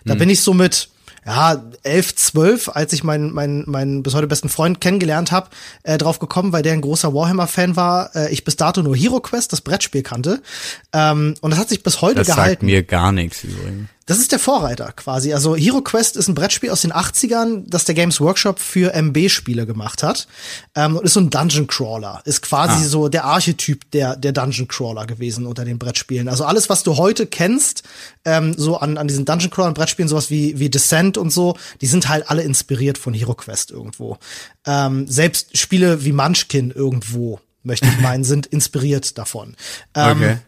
[0.04, 0.18] Da hm.
[0.18, 0.88] bin ich so mit,
[1.26, 5.50] ja, elf, zwölf, als ich meinen meinen meinen bis heute besten Freund kennengelernt habe,
[5.82, 8.14] äh, drauf gekommen, weil der ein großer Warhammer-Fan war.
[8.16, 10.42] Äh, ich bis dato nur Hero Quest, das Brettspiel kannte.
[10.92, 12.44] Ähm, und das hat sich bis heute das gehalten.
[12.44, 13.88] Das sagt mir gar nichts übrigens.
[14.06, 15.32] Das ist der Vorreiter quasi.
[15.32, 19.66] Also Hero Quest ist ein Brettspiel aus den 80ern, das der Games Workshop für MB-Spiele
[19.66, 20.26] gemacht hat.
[20.74, 22.20] Ähm, und ist so ein Dungeon Crawler.
[22.24, 22.88] Ist quasi ah.
[22.88, 26.28] so der Archetyp der, der Dungeon Crawler gewesen unter den Brettspielen.
[26.28, 27.84] Also alles, was du heute kennst,
[28.24, 31.86] ähm, so an, an diesen Dungeon Crawler Brettspielen, sowas wie, wie Descent und so, die
[31.86, 34.18] sind halt alle inspiriert von Hero Quest irgendwo.
[34.66, 39.56] Ähm, selbst Spiele wie Munchkin irgendwo möchte ich meinen, sind inspiriert davon.
[39.94, 40.38] Ähm, okay.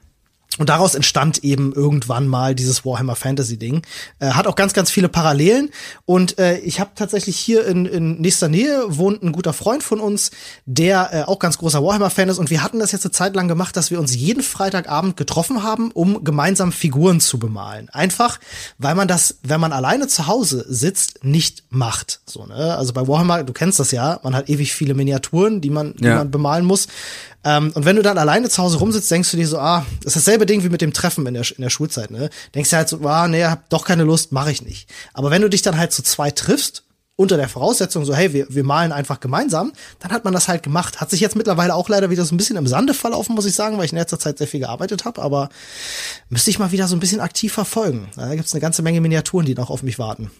[0.59, 3.83] Und daraus entstand eben irgendwann mal dieses Warhammer Fantasy Ding.
[4.19, 5.71] Äh, hat auch ganz, ganz viele Parallelen.
[6.05, 10.01] Und äh, ich habe tatsächlich hier in, in nächster Nähe wohnt ein guter Freund von
[10.01, 10.31] uns,
[10.67, 12.39] der äh, auch ganz großer Warhammer-Fan ist.
[12.39, 15.63] Und wir hatten das jetzt eine Zeit lang gemacht, dass wir uns jeden Freitagabend getroffen
[15.63, 17.89] haben, um gemeinsam Figuren zu bemalen.
[17.91, 18.39] Einfach,
[18.79, 22.21] weil man das, wenn man alleine zu Hause sitzt, nicht macht.
[22.27, 22.77] So, ne?
[22.77, 26.09] Also bei Warhammer, du kennst das ja, man hat ewig viele Miniaturen, die man, die
[26.09, 26.89] man bemalen muss.
[27.45, 30.17] Ähm, und wenn du dann alleine zu Hause rumsitzt, denkst du dir so, ah, das
[30.17, 32.31] ist dasselbe Ding wie mit dem Treffen in der, in der Schulzeit, ne?
[32.55, 34.89] Denkst du halt so, ah, nee, hab doch keine Lust, mache ich nicht.
[35.13, 36.85] Aber wenn du dich dann halt zu zweit triffst,
[37.17, 40.63] unter der Voraussetzung so, hey, wir, wir malen einfach gemeinsam, dann hat man das halt
[40.63, 41.01] gemacht.
[41.01, 43.55] Hat sich jetzt mittlerweile auch leider wieder so ein bisschen im Sande verlaufen, muss ich
[43.55, 45.51] sagen, weil ich in letzter Zeit sehr viel gearbeitet habe, aber
[46.29, 48.09] müsste ich mal wieder so ein bisschen aktiv verfolgen.
[48.17, 50.31] Da gibt's eine ganze Menge Miniaturen, die noch auf mich warten.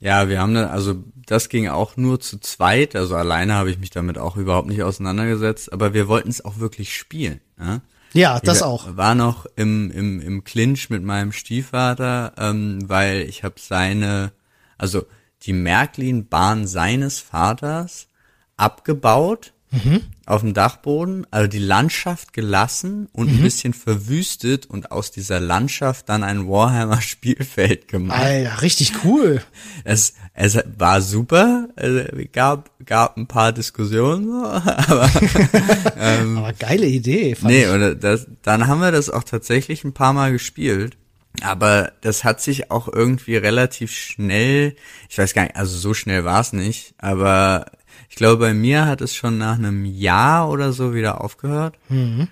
[0.00, 3.78] Ja, wir haben dann, also das ging auch nur zu zweit, also alleine habe ich
[3.78, 7.40] mich damit auch überhaupt nicht auseinandergesetzt, aber wir wollten es auch wirklich spielen.
[7.58, 7.80] Ja,
[8.14, 8.96] ja das ich auch.
[8.96, 14.32] War noch im, im, im Clinch mit meinem Stiefvater, ähm, weil ich habe seine,
[14.78, 15.04] also
[15.42, 18.08] die Märklin-Bahn seines Vaters
[18.56, 20.02] abgebaut mhm.
[20.26, 23.38] auf dem Dachboden, also die Landschaft gelassen und mhm.
[23.38, 28.20] ein bisschen verwüstet und aus dieser Landschaft dann ein Warhammer Spielfeld gemacht.
[28.20, 29.42] Alter, richtig cool.
[29.84, 35.10] Es, es war super, es gab, gab ein paar Diskussionen, aber,
[35.98, 37.36] ähm, aber geile Idee.
[37.42, 40.96] nee, oder das, dann haben wir das auch tatsächlich ein paar Mal gespielt.
[41.42, 44.74] Aber das hat sich auch irgendwie relativ schnell,
[45.08, 47.66] ich weiß gar nicht, also so schnell war es nicht, aber
[48.10, 51.78] ich glaube, bei mir hat es schon nach einem Jahr oder so wieder aufgehört.
[51.88, 52.26] Mhm.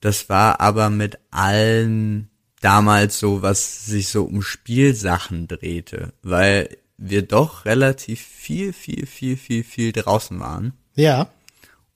[0.00, 2.28] Das war aber mit allen
[2.60, 9.38] damals so, was sich so um Spielsachen drehte, weil wir doch relativ viel, viel, viel,
[9.38, 10.74] viel, viel draußen waren.
[10.94, 11.30] Ja.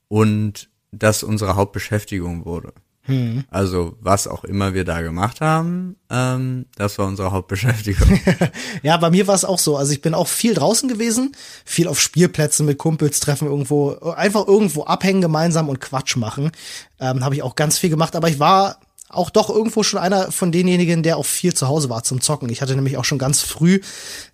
[0.09, 2.73] Und das unsere Hauptbeschäftigung wurde.
[3.05, 3.45] Hm.
[3.51, 8.21] Also was auch immer wir da gemacht haben, ähm, das war unsere Hauptbeschäftigung.
[8.83, 9.77] ja, bei mir war es auch so.
[9.77, 11.33] Also ich bin auch viel draußen gewesen,
[11.65, 16.53] viel auf Spielplätzen mit Kumpels treffen irgendwo, einfach irgendwo abhängen gemeinsam und Quatsch machen.
[17.01, 20.31] Ähm, Habe ich auch ganz viel gemacht, aber ich war auch doch irgendwo schon einer
[20.31, 22.49] von denjenigen, der auch viel zu Hause war zum Zocken.
[22.49, 23.81] Ich hatte nämlich auch schon ganz früh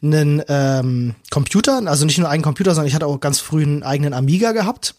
[0.02, 3.82] einen ähm, Computer, also nicht nur einen Computer, sondern ich hatte auch ganz früh einen
[3.82, 4.94] eigenen Amiga gehabt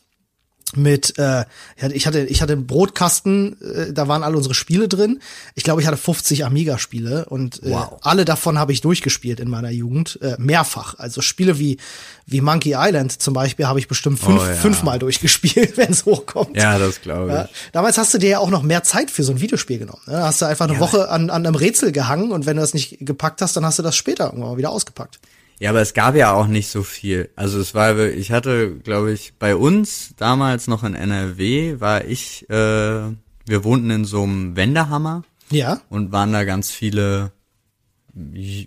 [0.76, 1.46] mit äh,
[1.92, 5.20] ich hatte ich hatte einen Brotkasten, äh, da waren alle unsere Spiele drin.
[5.56, 8.00] Ich glaube, ich hatte 50 Amiga Spiele und äh, wow.
[8.02, 10.96] alle davon habe ich durchgespielt in meiner Jugend äh, mehrfach.
[10.98, 11.78] Also Spiele wie
[12.26, 14.54] wie Monkey Island zum Beispiel habe ich bestimmt fünf, oh, ja.
[14.54, 16.56] fünfmal durchgespielt, wenn es hochkommt.
[16.56, 17.34] Ja, das glaube ich.
[17.34, 17.50] Ja.
[17.72, 20.02] Damals hast du dir ja auch noch mehr Zeit für so ein Videospiel genommen.
[20.06, 20.22] Ne?
[20.22, 20.80] Hast du einfach eine ja.
[20.80, 23.80] Woche an, an einem Rätsel gehangen und wenn du das nicht gepackt hast, dann hast
[23.80, 25.20] du das später irgendwann mal wieder ausgepackt.
[25.60, 27.30] Ja, aber es gab ja auch nicht so viel.
[27.36, 32.50] Also es war, ich hatte, glaube ich, bei uns damals noch in NRW, war ich,
[32.50, 35.24] äh, wir wohnten in so einem Wendehammer.
[35.52, 35.82] Ja.
[35.90, 37.32] Und waren da ganz viele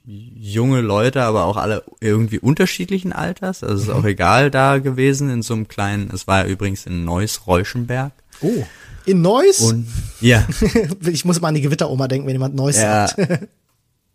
[0.06, 3.62] junge Leute, aber auch alle irgendwie unterschiedlichen Alters.
[3.62, 3.94] Also es ist mhm.
[3.94, 8.12] auch egal da gewesen in so einem kleinen, es war ja übrigens in Neuss-Reuschenberg.
[8.40, 8.64] Oh.
[9.04, 9.60] In Neuss?
[9.60, 9.86] Und,
[10.20, 10.46] ja.
[11.10, 13.08] ich muss mal an die Gewitteroma denken, wenn jemand Neuss ja.
[13.08, 13.48] sagt.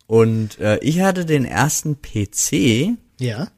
[0.08, 2.96] Und äh, ich hatte den ersten PC.
[3.20, 3.48] Ja.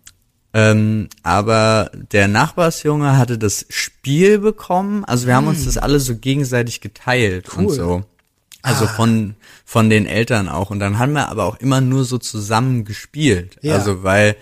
[0.53, 5.05] Ähm, aber der Nachbarsjunge hatte das Spiel bekommen.
[5.05, 5.67] Also wir haben uns hm.
[5.67, 7.67] das alle so gegenseitig geteilt cool.
[7.67, 8.05] und so.
[8.63, 8.89] Also ah.
[8.89, 10.71] von von den Eltern auch.
[10.71, 13.57] Und dann haben wir aber auch immer nur so zusammen gespielt.
[13.63, 13.77] Ja.
[13.77, 14.35] Also weil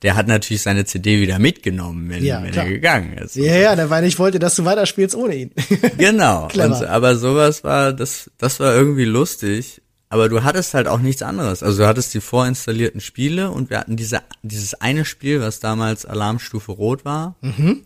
[0.00, 3.36] der hat natürlich seine CD wieder mitgenommen, wenn, ja, wenn er gegangen ist.
[3.36, 5.50] Ja, ja, der weil ich wollte, dass du weiterspielst ohne ihn.
[5.98, 6.48] genau.
[6.54, 9.79] und, aber sowas war, das, das war irgendwie lustig.
[10.12, 11.62] Aber du hattest halt auch nichts anderes.
[11.62, 16.04] Also du hattest die vorinstallierten Spiele und wir hatten diese, dieses eine Spiel, was damals
[16.04, 17.36] Alarmstufe Rot war.
[17.40, 17.84] Mhm.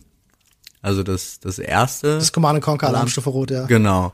[0.81, 2.17] Also das, das erste.
[2.17, 3.67] Das Command Conquer Alarmstufe Rot, ja.
[3.67, 4.13] Genau.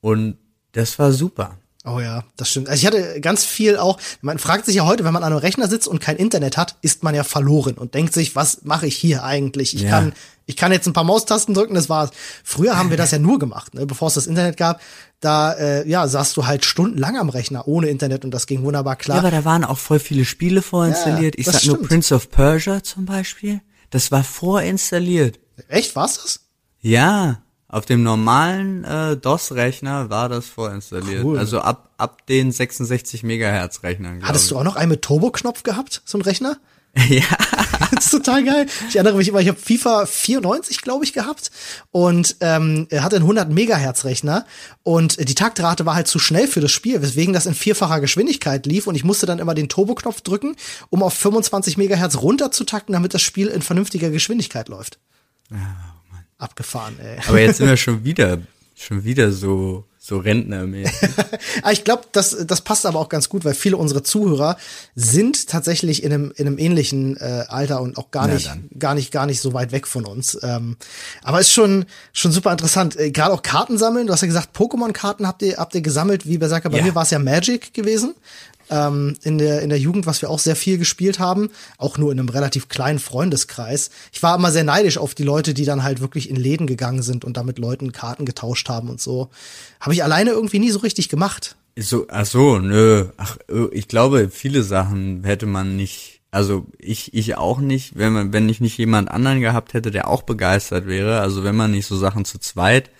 [0.00, 0.38] Und
[0.70, 1.58] das war super.
[1.84, 2.68] Oh ja, das stimmt.
[2.68, 5.40] Also ich hatte ganz viel auch, man fragt sich ja heute, wenn man an einem
[5.40, 8.86] Rechner sitzt und kein Internet hat, ist man ja verloren und denkt sich, was mache
[8.86, 9.74] ich hier eigentlich?
[9.74, 9.90] Ich ja.
[9.90, 10.12] kann
[10.46, 12.10] ich kann jetzt ein paar Maustasten drücken, das war's.
[12.42, 13.86] Früher haben wir das ja nur gemacht, ne?
[13.86, 14.80] bevor es das Internet gab.
[15.20, 18.96] Da äh, ja, saßt du halt stundenlang am Rechner ohne Internet und das ging wunderbar
[18.96, 19.18] klar.
[19.18, 21.36] Ja, aber da waren auch voll viele Spiele vorinstalliert.
[21.36, 21.80] Ja, ich sag stimmt.
[21.80, 23.60] nur Prince of Persia zum Beispiel.
[23.90, 25.38] Das war vorinstalliert.
[25.68, 26.40] Echt, war's das?
[26.80, 27.42] Ja.
[27.72, 31.24] Auf dem normalen äh, DOS-Rechner war das vorinstalliert.
[31.24, 31.38] Cool.
[31.38, 34.22] Also ab, ab den 66 Megahertz Rechnern.
[34.22, 36.58] Hattest du auch noch einen mit Turbo-Knopf gehabt, so ein Rechner?
[37.08, 37.24] Ja.
[37.94, 38.66] das ist total geil.
[38.90, 41.50] Ich erinnere mich immer, ich habe FIFA 94, glaube ich, gehabt
[41.90, 44.44] und ähm, hatte einen 100 Megahertz Rechner
[44.82, 48.66] und die Taktrate war halt zu schnell für das Spiel, weswegen das in vierfacher Geschwindigkeit
[48.66, 50.56] lief und ich musste dann immer den Turbo-Knopf drücken,
[50.90, 54.98] um auf 25 Megahertz runterzutakten, damit das Spiel in vernünftiger Geschwindigkeit läuft.
[55.50, 55.91] Ja
[56.42, 57.18] abgefahren, ey.
[57.26, 58.38] Aber jetzt sind wir schon wieder,
[58.74, 61.10] schon wieder so, so Rentnermäßig.
[61.62, 64.56] Ah, ich glaube, das, das passt aber auch ganz gut, weil viele unserer Zuhörer
[64.96, 69.12] sind tatsächlich in einem, in einem ähnlichen äh, Alter und auch gar nicht, gar nicht,
[69.12, 70.36] gar nicht so weit weg von uns.
[70.42, 70.76] Ähm,
[71.22, 72.98] aber ist schon, schon super interessant.
[72.98, 74.08] Äh, Gerade auch Karten sammeln.
[74.08, 76.70] Du hast ja gesagt, Pokémon-Karten habt ihr, habt ihr gesammelt, wie Berserker.
[76.70, 76.84] Bei ja.
[76.84, 78.14] mir war es ja Magic gewesen
[78.72, 82.10] ähm, in, der, in der Jugend, was wir auch sehr viel gespielt haben, auch nur
[82.10, 83.90] in einem relativ kleinen Freundeskreis.
[84.12, 87.02] Ich war immer sehr neidisch auf die Leute, die dann halt wirklich in Läden gegangen
[87.02, 89.28] sind und da mit Leuten Karten getauscht haben und so.
[89.78, 91.56] Habe ich alleine irgendwie nie so richtig gemacht.
[91.76, 93.06] So, ach so, nö.
[93.18, 93.36] Ach,
[93.70, 98.48] ich glaube, viele Sachen hätte man nicht, also ich, ich auch nicht, wenn man, wenn
[98.48, 101.20] ich nicht jemand anderen gehabt hätte, der auch begeistert wäre.
[101.20, 102.90] Also wenn man nicht so Sachen zu zweit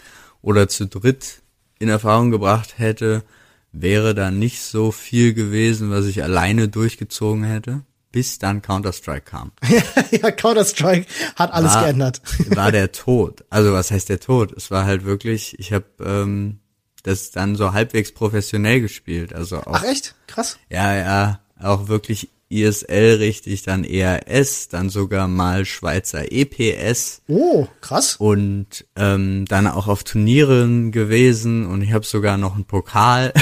[0.43, 1.41] oder zu dritt
[1.79, 3.23] in Erfahrung gebracht hätte,
[3.73, 7.83] wäre da nicht so viel gewesen, was ich alleine durchgezogen hätte.
[8.13, 9.53] bis dann Counter-Strike kam.
[10.11, 11.07] ja, Counter-Strike
[11.37, 12.21] hat alles war, geändert.
[12.55, 13.45] war der Tod.
[13.49, 14.53] Also was heißt der Tod?
[14.53, 16.59] Es war halt wirklich, ich habe ähm,
[17.03, 19.33] das dann so halbwegs professionell gespielt.
[19.33, 20.15] Also auch, Ach echt?
[20.27, 20.59] Krass.
[20.69, 27.23] Ja, ja, auch wirklich ISL richtig, dann ERS, dann sogar mal Schweizer EPS.
[27.29, 28.17] Oh, krass.
[28.19, 33.33] Und ähm, dann auch auf Turnieren gewesen und ich habe sogar noch einen Pokal.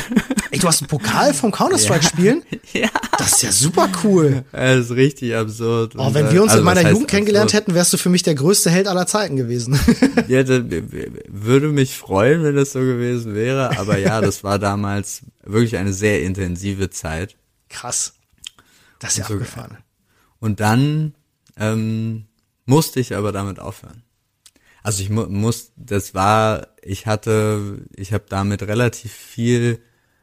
[0.52, 2.42] Ey, du hast einen Pokal vom Counter-Strike spielen?
[2.72, 2.88] ja.
[3.18, 4.44] Das ist ja super cool.
[4.52, 5.94] Das ist richtig absurd.
[5.96, 7.62] Oh, wenn wir uns also, in meiner Jugend kennengelernt absurd?
[7.62, 9.78] hätten, wärst du für mich der größte Held aller Zeiten gewesen.
[10.28, 10.62] ja, das,
[11.28, 13.78] würde mich freuen, wenn das so gewesen wäre.
[13.78, 17.36] Aber ja, das war damals wirklich eine sehr intensive Zeit.
[17.68, 18.14] Krass.
[19.00, 19.78] Das ist ja so, abgefahren.
[20.38, 21.14] Und dann
[21.56, 22.26] ähm,
[22.64, 24.04] musste ich aber damit aufhören.
[24.82, 29.82] Also ich mu muss, das war, ich hatte, ich habe damit relativ viel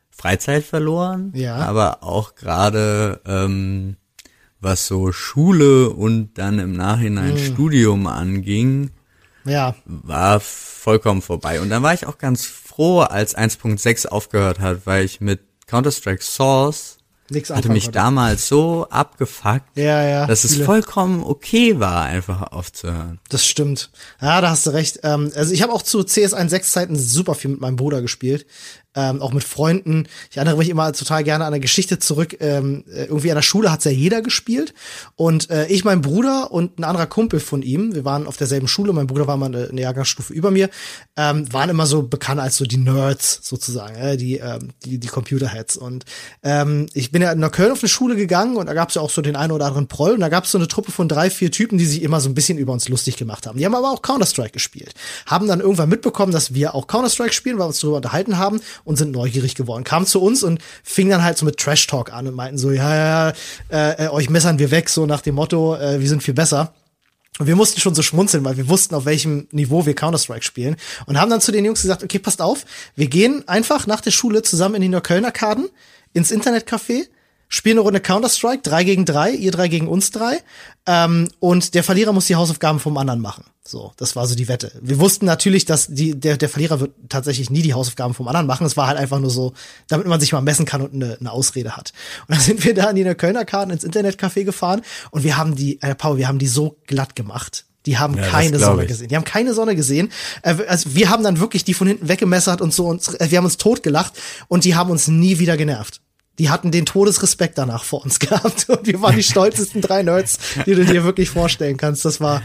[0.10, 1.58] Freizeit verloren, ja.
[1.58, 3.98] aber auch gerade ähm,
[4.60, 7.54] was so Schule und dann im Nachhinein hm.
[7.54, 8.92] Studium anging,
[9.46, 9.76] ja.
[9.86, 11.62] war vollkommen vorbei.
[11.62, 16.24] Und dann war ich auch ganz froh, als 1.6 aufgehört hat, weil ich mit Counter-Strike
[16.24, 16.97] Source
[17.30, 18.00] Nix hatte mich konnte.
[18.00, 20.62] damals so abgefuckt, ja, ja, dass viele.
[20.62, 23.20] es vollkommen okay war, einfach aufzuhören.
[23.30, 23.90] Das stimmt.
[24.22, 25.02] Ja, da hast du recht.
[25.04, 28.46] Ähm, also ich habe auch zu CS 1.6 Zeiten super viel mit meinem Bruder gespielt
[28.98, 30.08] ähm, auch mit Freunden.
[30.32, 32.36] Ich erinnere mich immer total gerne an eine Geschichte zurück.
[32.40, 34.74] Ähm, äh, irgendwie an der Schule hat's ja jeder gespielt.
[35.16, 38.68] Und äh, ich, mein Bruder und ein anderer Kumpel von ihm, wir waren auf derselben
[38.68, 40.70] Schule, mein Bruder war mal eine, eine Jahrgangsstufe über mir,
[41.16, 45.08] ähm, waren immer so bekannt als so die Nerds sozusagen, äh, die, ähm, die, die
[45.08, 45.78] Computerheads.
[45.78, 46.06] Und
[46.42, 49.12] ähm, ich bin ja in Köln auf eine Schule gegangen und da gab's ja auch
[49.12, 51.52] so den einen oder anderen Proll und da gab's so eine Truppe von drei, vier
[51.52, 53.60] Typen, die sich immer so ein bisschen über uns lustig gemacht haben.
[53.60, 54.94] Die haben aber auch Counter-Strike gespielt.
[55.28, 58.60] Haben dann irgendwann mitbekommen, dass wir auch Counter-Strike spielen, weil wir uns darüber unterhalten haben
[58.88, 59.84] und sind neugierig geworden.
[59.84, 62.72] Kamen zu uns und fingen dann halt so mit Trash Talk an und meinten so,
[62.72, 63.34] ja, ja,
[63.70, 66.74] äh, äh, euch messern wir weg, so nach dem Motto, äh, wir sind viel besser.
[67.38, 70.78] Und wir mussten schon so schmunzeln, weil wir wussten, auf welchem Niveau wir Counter-Strike spielen.
[71.06, 74.12] Und haben dann zu den Jungs gesagt, okay, passt auf, wir gehen einfach nach der
[74.12, 75.68] Schule zusammen in die Neuköllner Karten,
[76.14, 77.08] ins Internetcafé,
[77.48, 80.42] spielen eine Runde Counter-Strike, drei gegen drei, ihr drei gegen uns drei.
[80.86, 83.46] Ähm, und der Verlierer muss die Hausaufgaben vom anderen machen.
[83.64, 84.72] So, das war so die Wette.
[84.82, 88.48] Wir wussten natürlich, dass die, der, der Verlierer wird tatsächlich nie die Hausaufgaben vom anderen
[88.48, 88.66] machen.
[88.66, 89.54] Es war halt einfach nur so,
[89.88, 91.92] damit man sich mal messen kann und eine, eine Ausrede hat.
[92.28, 94.82] Und dann sind wir da in die Kölner Karten ins Internetcafé gefahren
[95.12, 97.66] und wir haben die, äh, Paul, wir haben die so glatt gemacht.
[97.86, 98.90] Die haben ja, keine Sonne ich.
[98.90, 99.08] gesehen.
[99.08, 100.12] Die haben keine Sonne gesehen.
[100.44, 103.38] Äh, also wir haben dann wirklich die von hinten weggemessert und so und äh, wir
[103.38, 104.14] haben uns totgelacht
[104.48, 106.02] und die haben uns nie wieder genervt
[106.40, 110.38] die hatten den Todesrespekt danach vor uns gehabt und wir waren die stolzesten drei Nerds,
[110.66, 112.06] die du dir wirklich vorstellen kannst.
[112.06, 112.42] Das war,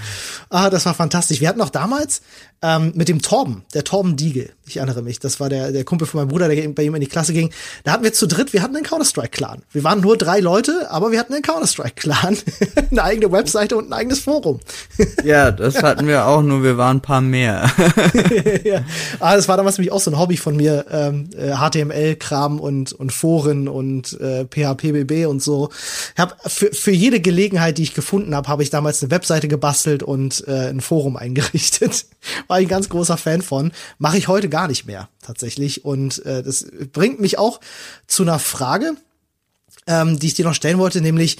[0.48, 1.40] ah, das war fantastisch.
[1.40, 2.22] Wir hatten auch damals
[2.62, 6.06] ähm, mit dem Torben, der Torben Diegel, ich erinnere mich, das war der, der Kumpel
[6.06, 7.50] von meinem Bruder, der bei ihm in die Klasse ging.
[7.82, 9.62] Da hatten wir zu dritt, wir hatten einen Counter-Strike-Clan.
[9.72, 12.38] Wir waren nur drei Leute, aber wir hatten einen Counter-Strike-Clan,
[12.90, 14.60] eine eigene Webseite und ein eigenes Forum.
[15.24, 17.70] ja, das hatten wir auch, nur wir waren ein paar mehr.
[18.64, 18.84] ja.
[19.18, 22.92] Ah, das war damals nämlich auch so ein Hobby von mir, ähm, HTML-Kram äh, und,
[22.92, 25.70] und Foren und äh, PHPBB und so.
[26.14, 29.48] Ich hab für, für jede Gelegenheit, die ich gefunden habe, habe ich damals eine Webseite
[29.48, 32.06] gebastelt und äh, ein Forum eingerichtet
[32.52, 33.72] war ich ein ganz großer Fan von.
[33.96, 35.86] Mache ich heute gar nicht mehr, tatsächlich.
[35.86, 37.60] Und äh, das bringt mich auch
[38.06, 38.92] zu einer Frage,
[39.86, 41.38] ähm, die ich dir noch stellen wollte, nämlich,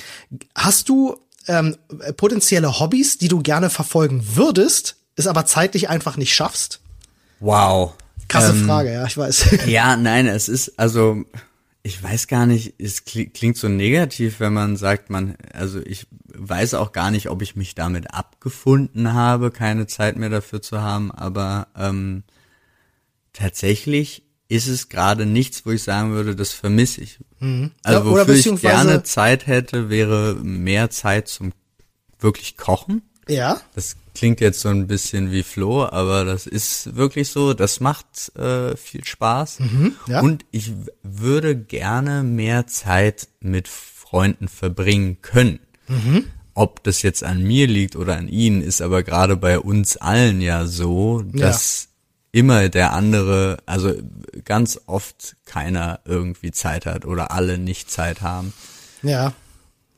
[0.54, 1.76] hast du ähm,
[2.16, 6.80] potenzielle Hobbys, die du gerne verfolgen würdest, es aber zeitlich einfach nicht schaffst?
[7.40, 7.92] Wow.
[8.28, 9.48] Krasse ähm, Frage, ja, ich weiß.
[9.66, 11.24] Ja, nein, es ist, also
[11.82, 16.74] ich weiß gar nicht, es klingt so negativ, wenn man sagt, man, also ich weiß
[16.74, 21.10] auch gar nicht, ob ich mich damit abgefunden habe, keine Zeit mehr dafür zu haben,
[21.10, 22.22] aber ähm,
[23.32, 27.18] tatsächlich ist es gerade nichts, wo ich sagen würde, das vermisse ich.
[27.40, 27.72] Mhm.
[27.82, 31.52] Also wofür ich gerne Zeit hätte, wäre mehr Zeit zum
[32.20, 33.02] wirklich Kochen.
[33.28, 33.60] Ja.
[33.74, 38.34] Das klingt jetzt so ein bisschen wie Flo, aber das ist wirklich so, das macht
[38.36, 39.60] äh, viel Spaß.
[39.60, 40.20] Mhm, ja.
[40.20, 40.72] Und ich
[41.02, 45.60] würde gerne mehr Zeit mit Freunden verbringen können.
[45.88, 46.26] Mhm.
[46.54, 50.42] Ob das jetzt an mir liegt oder an ihnen, ist aber gerade bei uns allen
[50.42, 51.88] ja so, dass
[52.34, 52.40] ja.
[52.40, 53.94] immer der andere, also
[54.44, 58.52] ganz oft keiner irgendwie Zeit hat oder alle nicht Zeit haben.
[59.02, 59.32] Ja.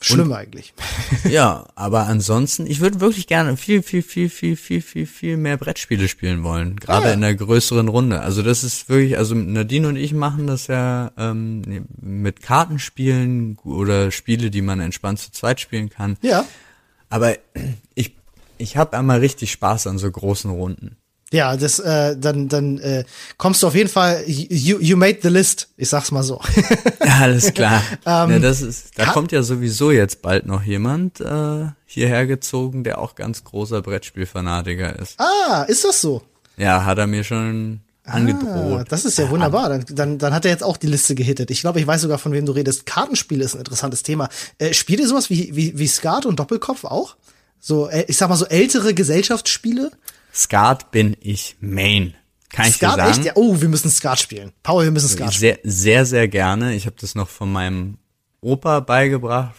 [0.04, 0.74] Schlimm und, eigentlich.
[1.30, 5.56] ja, aber ansonsten, ich würde wirklich gerne viel, viel, viel, viel, viel, viel, viel mehr
[5.56, 6.76] Brettspiele spielen wollen.
[6.76, 7.12] Gerade ja.
[7.14, 8.20] in der größeren Runde.
[8.20, 14.10] Also das ist wirklich, also Nadine und ich machen das ja ähm, mit Kartenspielen oder
[14.10, 16.18] Spiele, die man entspannt zu zweit spielen kann.
[16.20, 16.44] Ja.
[17.08, 17.34] Aber
[17.94, 18.14] ich,
[18.58, 20.96] ich habe einmal richtig Spaß an so großen Runden.
[21.34, 23.04] Ja, das äh, dann dann äh,
[23.38, 24.22] kommst du auf jeden Fall.
[24.28, 25.68] You, you made the list.
[25.76, 26.40] Ich sag's mal so.
[27.04, 27.82] ja, alles klar.
[28.06, 32.84] Ähm, ja, das ist, da kommt ja sowieso jetzt bald noch jemand äh, hierher gezogen,
[32.84, 35.18] der auch ganz großer Brettspielfanatiker ist.
[35.18, 36.22] Ah, ist das so?
[36.56, 38.80] Ja, hat er mir schon angedroht.
[38.80, 39.70] Ah, das ist ja wunderbar.
[39.70, 41.50] Dann, dann, dann hat er jetzt auch die Liste gehittet.
[41.50, 42.84] Ich glaube, ich weiß sogar, von wem du redest.
[42.84, 44.28] Kartenspiele ist ein interessantes Thema.
[44.58, 47.16] Äh, spielt ihr sowas wie, wie, wie Skat und Doppelkopf auch?
[47.60, 49.90] So, äh, ich sag mal so ältere Gesellschaftsspiele?
[50.34, 52.14] Skat bin ich Main.
[52.50, 53.10] Kann ich Skat dir sagen?
[53.10, 53.24] echt?
[53.24, 54.52] Ja, oh, wir müssen Skat spielen.
[54.62, 55.58] Paul, wir müssen Skat spielen.
[55.62, 56.74] Sehr, sehr, sehr gerne.
[56.74, 57.98] Ich habe das noch von meinem
[58.40, 59.54] Opa beigebracht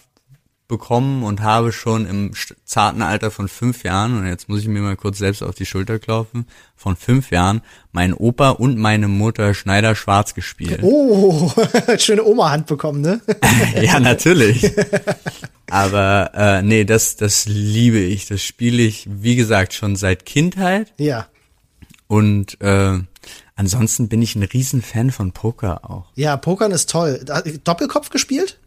[0.68, 2.32] bekommen und habe schon im
[2.64, 5.66] zarten Alter von fünf Jahren, und jetzt muss ich mir mal kurz selbst auf die
[5.66, 7.62] Schulter klopfen, von fünf Jahren,
[7.92, 10.80] mein Opa und meine Mutter Schneider Schwarz gespielt.
[10.82, 11.52] Oh,
[11.98, 13.22] schöne Oma-Hand bekommen, ne?
[13.82, 14.72] ja, natürlich.
[15.70, 18.28] Aber äh, nee, das, das liebe ich.
[18.28, 20.94] Das spiele ich, wie gesagt, schon seit Kindheit.
[20.98, 21.28] ja.
[22.08, 23.00] Und äh,
[23.56, 26.12] ansonsten bin ich ein Riesenfan von Poker auch.
[26.14, 27.26] Ja, Pokern ist toll.
[27.64, 28.60] Doppelkopf gespielt?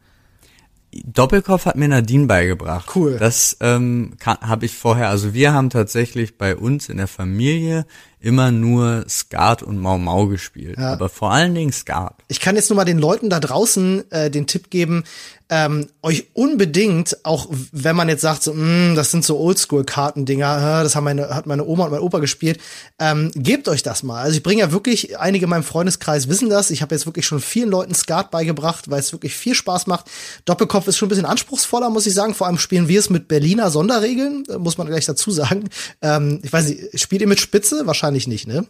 [0.93, 2.91] Doppelkopf hat mir Nadine beigebracht.
[2.95, 3.18] Cool.
[3.18, 7.86] Das ähm, habe ich vorher, also wir haben tatsächlich bei uns in der Familie
[8.20, 10.78] immer nur Skat und Mau Mau gespielt.
[10.78, 10.92] Ja.
[10.92, 12.14] Aber vor allen Dingen Skat.
[12.28, 15.04] Ich kann jetzt nur mal den Leuten da draußen äh, den Tipp geben,
[15.50, 20.94] ähm, euch unbedingt, auch wenn man jetzt sagt, so, mm, das sind so Oldschool-Kartendinger, das
[20.94, 22.60] haben meine, hat meine Oma und mein Opa gespielt,
[22.98, 24.20] ähm, gebt euch das mal.
[24.20, 27.24] Also ich bringe ja wirklich, einige in meinem Freundeskreis wissen das, ich habe jetzt wirklich
[27.24, 30.06] schon vielen Leuten Skat beigebracht, weil es wirklich viel Spaß macht.
[30.44, 32.34] Doppelkopf ist schon ein bisschen anspruchsvoller, muss ich sagen.
[32.34, 35.70] Vor allem spielen wir es mit Berliner Sonderregeln, äh, muss man gleich dazu sagen.
[36.02, 37.86] Ähm, ich weiß nicht, spielt ihr mit Spitze?
[37.86, 38.66] Wahrscheinlich nicht, ne?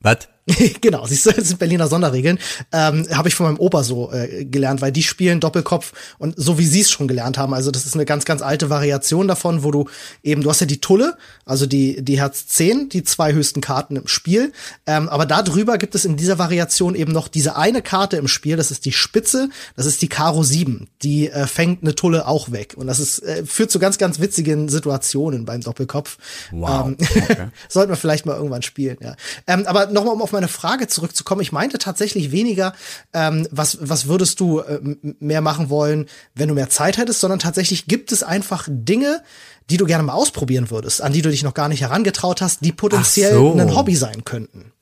[0.00, 0.28] Was?
[0.80, 2.38] genau, siehst du, das sind Berliner Sonderregeln.
[2.72, 6.58] Ähm, Habe ich von meinem Opa so äh, gelernt, weil die spielen Doppelkopf und so
[6.58, 7.54] wie sie es schon gelernt haben.
[7.54, 9.88] Also das ist eine ganz, ganz alte Variation davon, wo du
[10.22, 13.96] eben, du hast ja die Tulle, also die, die Herz 10, die zwei höchsten Karten
[13.96, 14.52] im Spiel.
[14.86, 18.28] Ähm, aber da drüber gibt es in dieser Variation eben noch diese eine Karte im
[18.28, 20.88] Spiel, das ist die Spitze, das ist die Karo 7.
[21.02, 22.74] Die äh, fängt eine Tulle auch weg.
[22.76, 26.18] Und das ist, äh, führt zu ganz, ganz witzigen Situationen beim Doppelkopf.
[26.52, 27.48] Wow, Ähm, okay.
[27.68, 29.14] Sollten wir vielleicht mal irgendwann spielen, ja.
[29.46, 32.72] Ähm, aber nochmal, um auf meine Frage zurückzukommen, ich meinte tatsächlich weniger,
[33.12, 34.80] ähm, was, was würdest du äh,
[35.20, 39.22] mehr machen wollen, wenn du mehr Zeit hättest, sondern tatsächlich gibt es einfach Dinge,
[39.70, 42.64] die du gerne mal ausprobieren würdest, an die du dich noch gar nicht herangetraut hast,
[42.64, 43.52] die potenziell so.
[43.54, 44.72] ein Hobby sein könnten.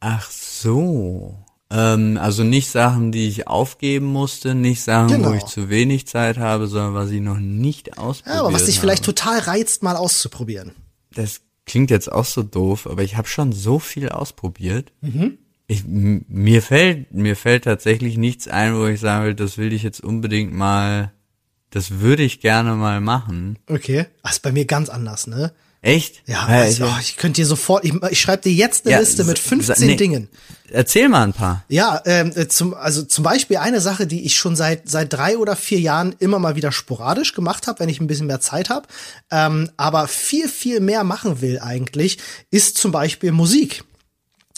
[0.00, 1.36] Ach so.
[1.70, 5.30] Ähm, also nicht Sachen, die ich aufgeben musste, nicht Sachen, Genau.
[5.30, 8.64] wo ich zu wenig Zeit habe, sondern was ich noch nicht ausprobiert Ja, aber was
[8.64, 8.80] dich habe.
[8.86, 10.72] vielleicht total reizt, mal auszuprobieren.
[11.14, 14.92] das klingt jetzt auch so doof, aber ich habe schon so viel ausprobiert.
[15.02, 15.38] Mhm.
[15.68, 19.84] Ich, mir fällt mir fällt tatsächlich nichts ein, wo ich sagen will, das will ich
[19.84, 21.12] jetzt unbedingt mal,
[21.70, 23.56] das würde ich gerne mal machen.
[23.68, 24.06] Okay.
[24.24, 25.52] Das ist bei mir ganz anders, ne?
[25.82, 26.22] Echt?
[26.26, 29.00] Ja, Weil also, oh, ich könnte dir sofort, ich, ich schreibe dir jetzt eine Ja,
[29.00, 29.96] Liste mit sa- 15 nee.
[29.96, 30.28] Dingen.
[30.72, 31.64] Erzähl mal ein paar.
[31.68, 35.36] Ja, ähm, äh, zum, also zum Beispiel eine Sache, die ich schon seit seit drei
[35.38, 38.68] oder vier Jahren immer mal wieder sporadisch gemacht habe, wenn ich ein bisschen mehr Zeit
[38.70, 38.86] habe,
[39.30, 42.18] ähm, aber viel viel mehr machen will eigentlich,
[42.50, 43.82] ist zum Beispiel Musik.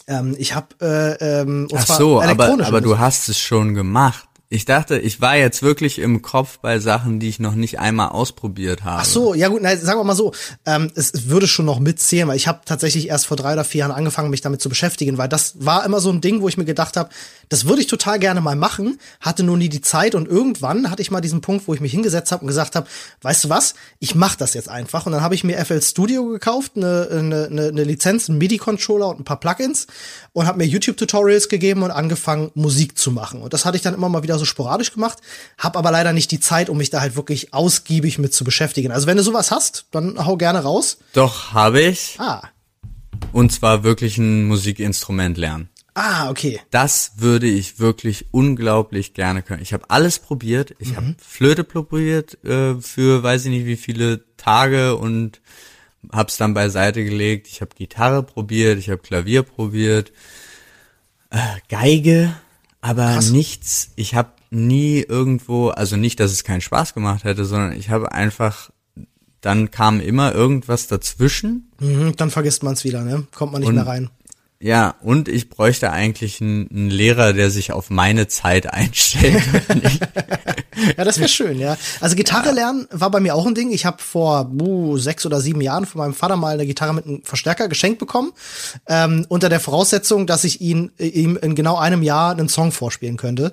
[0.09, 4.27] Ähm, ich habe äh, ähm, und Ach so, aber, aber du hast es schon gemacht.
[4.53, 8.11] Ich dachte, ich war jetzt wirklich im Kopf bei Sachen, die ich noch nicht einmal
[8.11, 9.01] ausprobiert habe.
[9.01, 10.35] Ach so, ja gut, nein, sagen wir mal so,
[10.67, 13.65] ähm, es, es würde schon noch mitzählen, weil ich habe tatsächlich erst vor drei oder
[13.65, 16.49] vier Jahren angefangen, mich damit zu beschäftigen, weil das war immer so ein Ding, wo
[16.49, 17.09] ich mir gedacht habe,
[17.49, 21.01] das würde ich total gerne mal machen, hatte nur nie die Zeit und irgendwann hatte
[21.01, 22.87] ich mal diesen Punkt, wo ich mich hingesetzt habe und gesagt habe,
[23.23, 26.27] weißt du was, ich mache das jetzt einfach und dann habe ich mir FL Studio
[26.27, 29.87] gekauft, eine, eine, eine, eine Lizenz, einen MIDI-Controller und ein paar Plugins
[30.35, 33.95] und habe mir YouTube-Tutorials gegeben und angefangen, Musik zu machen und das hatte ich dann
[33.95, 35.19] immer mal wieder so sporadisch gemacht,
[35.59, 38.93] habe aber leider nicht die Zeit, um mich da halt wirklich ausgiebig mit zu beschäftigen.
[38.93, 40.99] Also wenn du sowas hast, dann hau gerne raus.
[41.13, 42.17] Doch, habe ich.
[42.19, 42.43] Ah,
[43.33, 45.69] Und zwar wirklich ein Musikinstrument lernen.
[45.95, 46.59] ah, okay.
[46.71, 49.63] Das würde ich wirklich unglaublich gerne können.
[49.63, 50.75] Ich habe alles probiert.
[50.79, 50.97] Ich Mhm.
[50.97, 55.41] habe Flöte probiert äh, für weiß ich nicht wie viele Tage und
[56.11, 57.47] hab's dann beiseite gelegt.
[57.47, 60.13] Ich habe Gitarre probiert, ich habe Klavier probiert,
[61.31, 61.39] äh,
[61.69, 62.35] Geige,
[62.83, 63.31] aber Krass.
[63.31, 63.93] nichts.
[63.97, 68.13] Ich habe nie irgendwo, also nicht, dass es keinen Spaß gemacht hätte, sondern ich habe
[68.13, 68.71] einfach,
[69.41, 73.27] dann kam immer irgendwas dazwischen Mhm, dann vergisst man es wieder, ne?
[73.35, 74.11] Kommt man nicht mehr rein.
[74.63, 79.43] Ja, und ich bräuchte eigentlich einen, einen Lehrer, der sich auf meine Zeit einstellt.
[80.97, 81.77] Ja, das wäre schön, ja.
[82.01, 83.71] Also Gitarre lernen war bei mir auch ein Ding.
[83.71, 87.07] Ich habe vor uh, sechs oder sieben Jahren von meinem Vater mal eine Gitarre mit
[87.07, 88.33] einem Verstärker geschenkt bekommen,
[88.89, 93.17] ähm, unter der Voraussetzung, dass ich ihn ihm in genau einem Jahr einen Song vorspielen
[93.17, 93.53] könnte.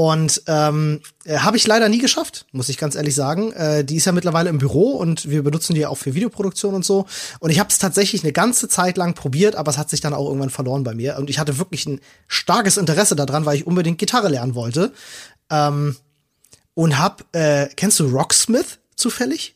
[0.00, 3.52] Und ähm, äh, habe ich leider nie geschafft, muss ich ganz ehrlich sagen.
[3.52, 6.74] Äh, die ist ja mittlerweile im Büro und wir benutzen die ja auch für Videoproduktion
[6.74, 7.04] und so.
[7.38, 10.14] Und ich habe es tatsächlich eine ganze Zeit lang probiert, aber es hat sich dann
[10.14, 11.18] auch irgendwann verloren bei mir.
[11.18, 14.94] Und ich hatte wirklich ein starkes Interesse daran, weil ich unbedingt Gitarre lernen wollte.
[15.50, 15.96] Ähm,
[16.72, 19.54] und hab, äh, kennst du Rocksmith zufällig?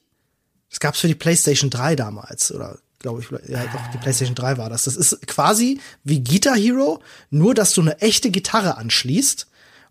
[0.68, 4.58] Das gab's für die PlayStation 3 damals, oder glaube ich, ja, doch, die PlayStation 3
[4.58, 4.82] war das.
[4.82, 9.46] Das ist quasi wie Guitar Hero, nur dass du eine echte Gitarre anschließt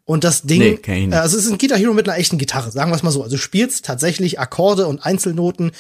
[0.05, 2.71] und das Ding, Nee, äh, also es ist ein Guitar Hero mit einer echten Gitarre,
[2.71, 3.23] sagen wir es mal so.
[3.23, 5.71] Also du spielst tatsächlich Akkorde und Einzelnoten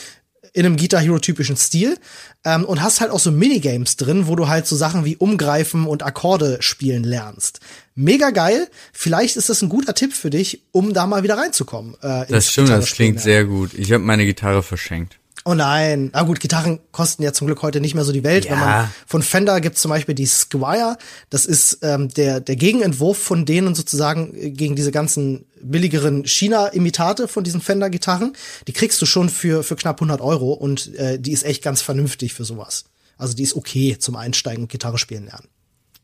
[0.53, 1.97] in einem Guitar Hero typischen Stil
[2.45, 5.87] ähm, und hast halt auch so Minigames drin, wo du halt so Sachen wie Umgreifen
[5.87, 7.59] und Akkorde spielen lernst.
[7.95, 8.67] Mega geil.
[8.91, 11.95] Vielleicht ist das ein guter Tipp für dich, um da mal wieder reinzukommen.
[12.01, 13.73] Äh, Das stimmt, das klingt sehr gut.
[13.73, 15.17] Ich habe meine Gitarre verschenkt.
[15.45, 16.09] Oh nein.
[16.13, 18.45] Na gut, Gitarren kosten ja zum Glück heute nicht mehr so die Welt.
[18.49, 18.91] Wenn man, Ja.
[19.05, 20.97] von Fender gibt's zum Beispiel die Squire.
[21.29, 27.27] Das ist ähm, der, der Gegenentwurf von denen sozusagen äh, gegen diese ganzen billigeren China-Imitate
[27.27, 28.33] von diesen Fender-Gitarren.
[28.67, 31.81] Die kriegst du schon für, für knapp 100 Euro und äh, die ist echt ganz
[31.81, 32.85] vernünftig für sowas.
[33.17, 35.47] Also die ist okay zum Einsteigen und Gitarre spielen lernen.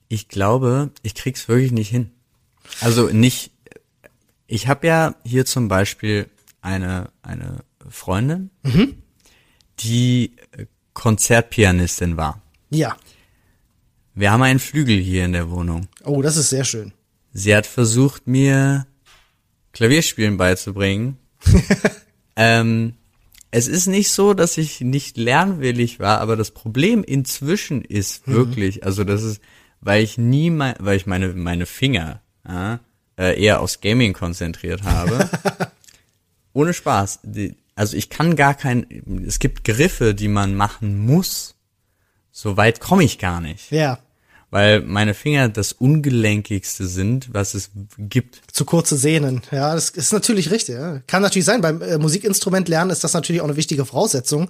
[0.09, 2.11] Ich glaube, ich krieg's wirklich nicht hin.
[2.81, 3.51] Also nicht.
[4.47, 6.27] Ich habe ja hier zum Beispiel
[6.61, 7.59] eine eine
[7.89, 8.49] Freundin,
[9.81, 12.41] die äh, Konzertpianistin war.
[12.69, 12.97] Ja.
[14.13, 15.87] Wir haben einen Flügel hier in der Wohnung.
[16.03, 16.93] Oh, das ist sehr schön.
[17.31, 18.85] Sie hat versucht, mir
[19.73, 21.17] Klavierspielen beizubringen.
[22.35, 22.95] ähm,
[23.51, 28.83] es ist nicht so, dass ich nicht lernwillig war, aber das Problem inzwischen ist wirklich,
[28.83, 29.41] also das ist,
[29.81, 35.29] weil ich nie, mein, weil ich meine meine Finger äh, eher aufs Gaming konzentriert habe.
[36.53, 37.19] Ohne Spaß.
[37.23, 38.85] Die, also ich kann gar kein,
[39.25, 41.55] es gibt Griffe, die man machen muss.
[42.31, 43.99] So weit komme ich gar nicht Ja.
[44.51, 48.41] weil meine Finger das ungelenkigste sind, was es gibt.
[48.51, 49.41] Zu kurze Sehnen.
[49.51, 50.75] Ja, das ist natürlich richtig.
[50.75, 50.99] Ja.
[51.07, 51.61] Kann natürlich sein.
[51.61, 54.49] Beim äh, Musikinstrument lernen ist das natürlich auch eine wichtige Voraussetzung.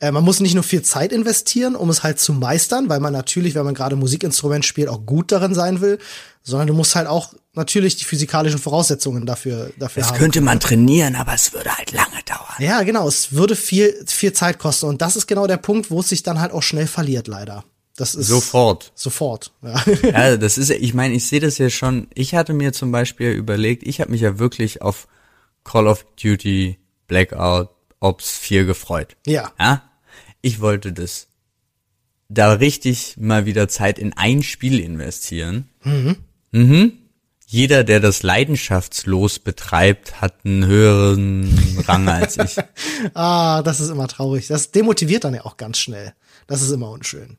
[0.00, 3.12] Äh, man muss nicht nur viel Zeit investieren, um es halt zu meistern, weil man
[3.12, 5.98] natürlich, wenn man gerade Musikinstrument spielt, auch gut darin sein will,
[6.44, 10.18] sondern du musst halt auch natürlich die physikalischen Voraussetzungen dafür, dafür Das haben.
[10.18, 12.54] könnte man trainieren, aber es würde halt lange dauern.
[12.60, 13.08] Ja, genau.
[13.08, 14.86] Es würde viel, viel Zeit kosten.
[14.86, 17.64] Und das ist genau der Punkt, wo es sich dann halt auch schnell verliert, leider.
[17.96, 18.92] Das ist Sofort.
[18.94, 19.50] Sofort.
[19.62, 19.82] Ja.
[20.04, 22.06] Ja, das ist, ich meine, ich sehe das ja schon.
[22.14, 25.08] Ich hatte mir zum Beispiel überlegt, ich habe mich ja wirklich auf
[25.64, 26.78] Call of Duty
[27.08, 27.70] Blackout
[28.00, 29.16] Ops 4 gefreut.
[29.26, 29.50] ja.
[29.58, 29.82] Ja,
[30.42, 31.28] ich wollte das
[32.28, 35.68] da richtig mal wieder Zeit in ein Spiel investieren.
[36.52, 36.92] Mhm.
[37.46, 42.56] Jeder, der das leidenschaftslos betreibt, hat einen höheren Rang als ich.
[43.14, 44.48] Ah, das ist immer traurig.
[44.48, 46.14] Das demotiviert dann ja auch ganz schnell.
[46.46, 47.38] Das ist immer unschön.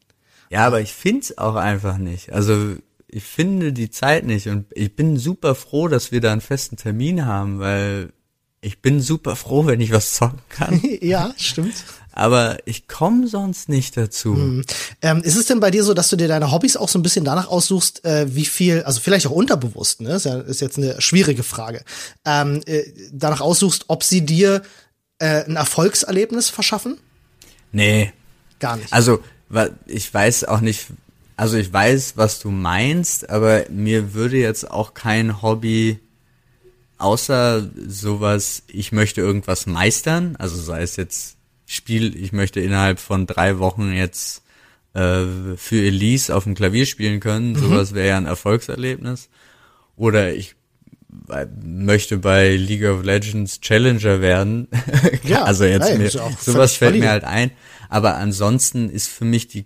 [0.49, 2.31] Ja, aber ich find's auch einfach nicht.
[2.31, 2.77] Also
[3.07, 6.77] ich finde die Zeit nicht und ich bin super froh, dass wir da einen festen
[6.77, 8.13] Termin haben, weil
[8.61, 10.81] ich bin super froh, wenn ich was zocken kann.
[11.01, 11.83] ja, stimmt.
[12.11, 14.63] Aber ich komme sonst nicht dazu.
[15.01, 17.03] Ähm, ist es denn bei dir so, dass du dir deine Hobbys auch so ein
[17.03, 20.77] bisschen danach aussuchst, äh, wie viel, also vielleicht auch unterbewusst, ne, ist, ja, ist jetzt
[20.77, 21.83] eine schwierige Frage,
[22.25, 24.61] ähm, äh, danach aussuchst, ob sie dir
[25.19, 26.97] äh, ein Erfolgserlebnis verschaffen?
[27.71, 28.13] Nee,
[28.59, 28.93] Gar nicht.
[28.93, 29.23] Also,
[29.85, 30.87] ich weiß auch nicht,
[31.35, 35.99] also ich weiß, was du meinst, aber mir würde jetzt auch kein Hobby
[36.97, 41.37] außer sowas, ich möchte irgendwas meistern, also sei es jetzt
[41.71, 44.43] Spiel, ich möchte innerhalb von drei Wochen jetzt
[44.95, 45.23] äh,
[45.55, 49.29] für Elise auf dem Klavier spielen können, sowas wäre ja ein Erfolgserlebnis.
[49.95, 50.55] Oder ich
[51.29, 54.67] äh, möchte bei League of Legends Challenger werden.
[55.23, 57.51] Ja, also jetzt nein, mir, sowas fällt mir halt ein.
[57.87, 59.65] Aber ansonsten ist für mich die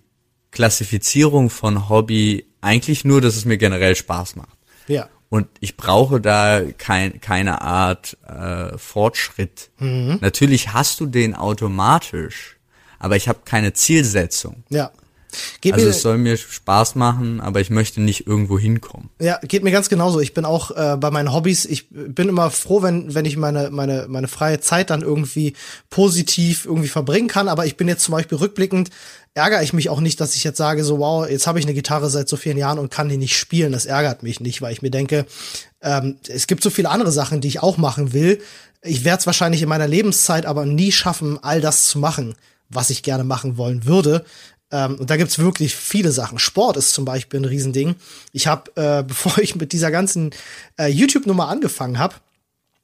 [0.51, 4.57] Klassifizierung von Hobby eigentlich nur, dass es mir generell Spaß macht.
[4.87, 5.07] ja.
[5.33, 9.71] Und ich brauche da kein, keine Art äh, Fortschritt.
[9.79, 10.19] Mhm.
[10.21, 12.57] Natürlich hast du den automatisch,
[12.99, 14.63] aber ich habe keine Zielsetzung.
[14.69, 14.91] Ja.
[15.61, 19.09] Geht Also mir, es soll mir Spaß machen, aber ich möchte nicht irgendwo hinkommen.
[19.19, 20.19] Ja, geht mir ganz genauso.
[20.19, 23.69] Ich bin auch äh, bei meinen Hobbys, ich bin immer froh, wenn, wenn ich meine,
[23.71, 25.53] meine, meine freie Zeit dann irgendwie
[25.89, 27.47] positiv irgendwie verbringen kann.
[27.47, 28.89] Aber ich bin jetzt zum Beispiel rückblickend,
[29.33, 31.73] ärgere ich mich auch nicht, dass ich jetzt sage, so wow, jetzt habe ich eine
[31.73, 33.71] Gitarre seit so vielen Jahren und kann die nicht spielen.
[33.71, 35.25] Das ärgert mich nicht, weil ich mir denke,
[35.81, 38.41] ähm, es gibt so viele andere Sachen, die ich auch machen will.
[38.81, 42.35] Ich werde es wahrscheinlich in meiner Lebenszeit aber nie schaffen, all das zu machen,
[42.69, 44.25] was ich gerne machen wollen würde.
[44.73, 46.39] Ähm, und da gibt's wirklich viele Sachen.
[46.39, 47.95] Sport ist zum Beispiel ein Riesending.
[48.33, 50.31] Ich habe, äh, bevor ich mit dieser ganzen
[50.77, 52.15] äh, YouTube-Nummer angefangen habe,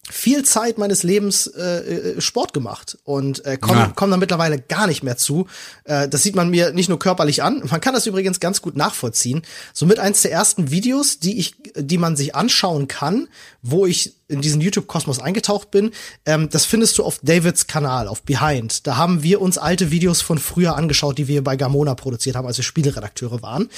[0.10, 3.92] viel Zeit meines Lebens äh, äh Sport gemacht und äh, komme ja.
[3.96, 5.48] komm da mittlerweile gar nicht mehr zu.
[5.84, 8.76] Äh, das sieht man mir nicht nur körperlich an, man kann das übrigens ganz gut
[8.76, 9.44] nachvollziehen.
[9.74, 13.28] Somit eins der ersten Videos, die ich, die man sich anschauen kann,
[13.62, 15.92] wo ich in diesen YouTube-Kosmos eingetaucht bin,
[16.26, 18.86] ähm, das findest du auf Davids Kanal, auf Behind.
[18.88, 22.48] Da haben wir uns alte Videos von früher angeschaut, die wir bei Gamona produziert haben,
[22.48, 23.70] als wir Spieleredakteure waren.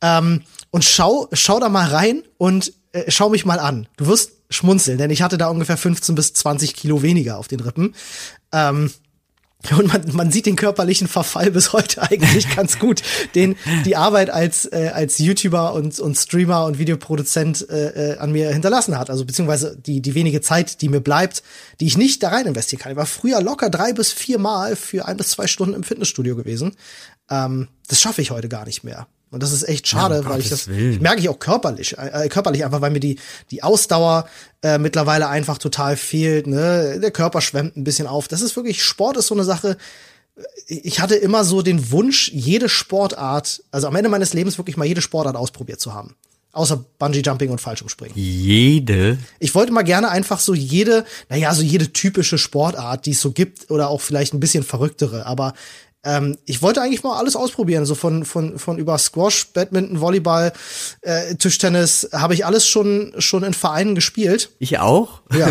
[0.00, 3.86] Ähm, und schau, schau da mal rein und äh, schau mich mal an.
[3.96, 7.60] Du wirst schmunzeln, denn ich hatte da ungefähr 15 bis 20 Kilo weniger auf den
[7.60, 7.94] Rippen.
[8.52, 8.90] Ähm,
[9.76, 13.02] und man, man sieht den körperlichen Verfall bis heute eigentlich ganz gut,
[13.34, 18.30] den die Arbeit als äh, als YouTuber und und Streamer und Videoproduzent äh, äh, an
[18.30, 19.10] mir hinterlassen hat.
[19.10, 21.42] Also beziehungsweise die die wenige Zeit, die mir bleibt,
[21.80, 22.92] die ich nicht da rein investieren kann.
[22.92, 26.36] Ich war früher locker drei bis vier Mal für ein bis zwei Stunden im Fitnessstudio
[26.36, 26.76] gewesen.
[27.28, 29.08] Ähm, das schaffe ich heute gar nicht mehr.
[29.30, 32.24] Und das ist echt schade, ja, weil ich das ich merke ich auch körperlich, äh,
[32.24, 33.18] äh, körperlich einfach, weil mir die
[33.50, 34.26] die Ausdauer
[34.62, 36.46] äh, mittlerweile einfach total fehlt.
[36.46, 36.98] Ne?
[37.00, 38.28] Der Körper schwemmt ein bisschen auf.
[38.28, 39.76] Das ist wirklich Sport ist so eine Sache.
[40.66, 44.86] Ich hatte immer so den Wunsch, jede Sportart, also am Ende meines Lebens wirklich mal
[44.86, 46.14] jede Sportart ausprobiert zu haben.
[46.52, 48.16] Außer Bungee Jumping und Fallschirmspringen.
[48.16, 49.18] Jede?
[49.38, 53.32] Ich wollte mal gerne einfach so jede, naja, so jede typische Sportart, die es so
[53.32, 55.52] gibt, oder auch vielleicht ein bisschen verrücktere, aber
[56.08, 60.52] ähm, ich wollte eigentlich mal alles ausprobieren, so von, von, von über Squash, Badminton, Volleyball,
[61.02, 64.50] äh, Tischtennis, habe ich alles schon, schon in Vereinen gespielt.
[64.58, 65.20] Ich auch.
[65.32, 65.50] Ja.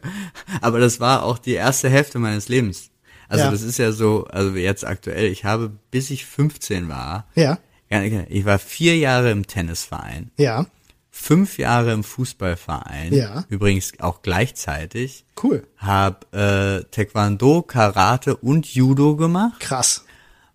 [0.60, 2.90] Aber das war auch die erste Hälfte meines Lebens.
[3.28, 3.50] Also ja.
[3.50, 7.58] das ist ja so, also jetzt aktuell, ich habe, bis ich 15 war, ja.
[8.28, 10.30] ich war vier Jahre im Tennisverein.
[10.36, 10.66] Ja
[11.16, 13.12] fünf Jahre im Fußballverein.
[13.12, 13.44] Ja.
[13.48, 15.24] Übrigens auch gleichzeitig.
[15.42, 15.66] Cool.
[15.78, 19.58] Hab äh, Taekwondo, Karate und Judo gemacht.
[19.58, 20.04] Krass.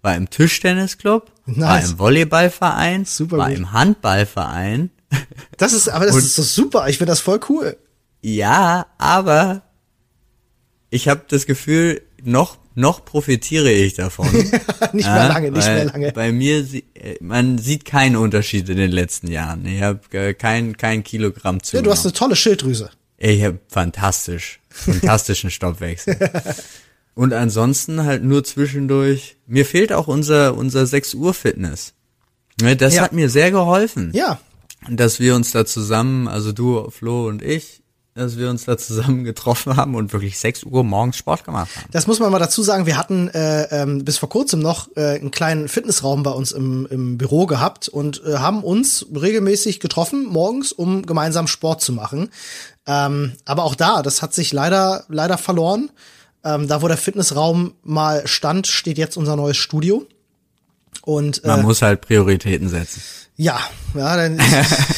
[0.01, 1.31] War im Tischtennisclub.
[1.45, 1.59] Nice.
[1.59, 3.05] War im Volleyballverein.
[3.05, 3.57] Super War gut.
[3.57, 4.91] im Handballverein.
[5.57, 6.87] Das ist, aber das und, ist so super.
[6.87, 7.77] Ich finde das voll cool.
[8.21, 9.61] Ja, aber
[10.89, 14.31] ich habe das Gefühl, noch noch profitiere ich davon.
[14.93, 16.11] nicht mehr lange, nicht mehr lange.
[16.13, 19.65] Bei mir, äh, man sieht keinen Unterschied in den letzten Jahren.
[19.65, 21.77] Ich habe äh, kein, kein Kilogramm zu.
[21.77, 22.89] Ja, du hast eine tolle Schilddrüse.
[23.17, 26.17] Ich habe fantastisch, fantastischen Stoffwechsel.
[27.13, 29.35] Und ansonsten halt nur zwischendurch.
[29.45, 31.93] Mir fehlt auch unser, unser 6 Uhr Fitness.
[32.61, 33.03] Ne, das ja.
[33.03, 34.11] hat mir sehr geholfen.
[34.13, 34.39] Ja.
[34.89, 37.80] Dass wir uns da zusammen, also du, Flo und ich,
[38.13, 41.87] dass wir uns da zusammen getroffen haben und wirklich 6 Uhr morgens Sport gemacht haben.
[41.91, 42.85] Das muss man mal dazu sagen.
[42.85, 46.85] Wir hatten äh, ähm, bis vor kurzem noch äh, einen kleinen Fitnessraum bei uns im,
[46.89, 52.29] im Büro gehabt und äh, haben uns regelmäßig getroffen morgens, um gemeinsam Sport zu machen.
[52.85, 55.89] Ähm, aber auch da, das hat sich leider leider verloren.
[56.43, 60.05] Ähm, da, wo der Fitnessraum mal stand, steht jetzt unser neues Studio.
[61.03, 63.01] Und äh, man muss halt Prioritäten setzen.
[63.41, 63.59] Ja,
[63.95, 64.39] ja, dann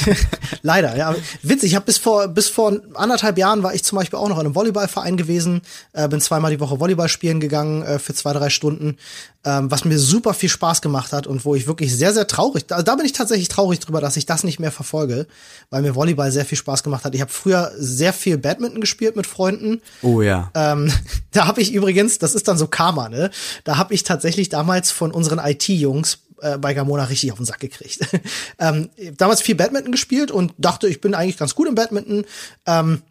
[0.64, 1.16] leider, ja.
[1.44, 4.38] Witzig, ich habe bis vor bis vor anderthalb Jahren war ich zum Beispiel auch noch
[4.38, 5.62] in einem Volleyballverein gewesen,
[5.94, 8.98] äh, bin zweimal die Woche Volleyball spielen gegangen äh, für zwei, drei Stunden,
[9.46, 12.68] ähm, was mir super viel Spaß gemacht hat und wo ich wirklich sehr, sehr traurig,
[12.68, 15.26] da, da bin ich tatsächlich traurig drüber, dass ich das nicht mehr verfolge,
[15.70, 17.16] weil mir Volleyball sehr viel Spaß gemacht hat.
[17.16, 19.82] Ich habe früher sehr viel Badminton gespielt mit Freunden.
[20.02, 20.52] Oh ja.
[20.54, 20.92] Ähm,
[21.32, 23.32] da habe ich übrigens, das ist dann so Karma, ne?
[23.64, 27.60] Da habe ich tatsächlich damals von unseren IT-Jungs äh, bei Gamona richtig auf den Sack
[27.60, 28.00] gekriegt.
[28.60, 32.26] ähm, damals viel Badminton gespielt und dachte, ich bin eigentlich ganz gut im Badminton.
[32.66, 33.02] Ähm,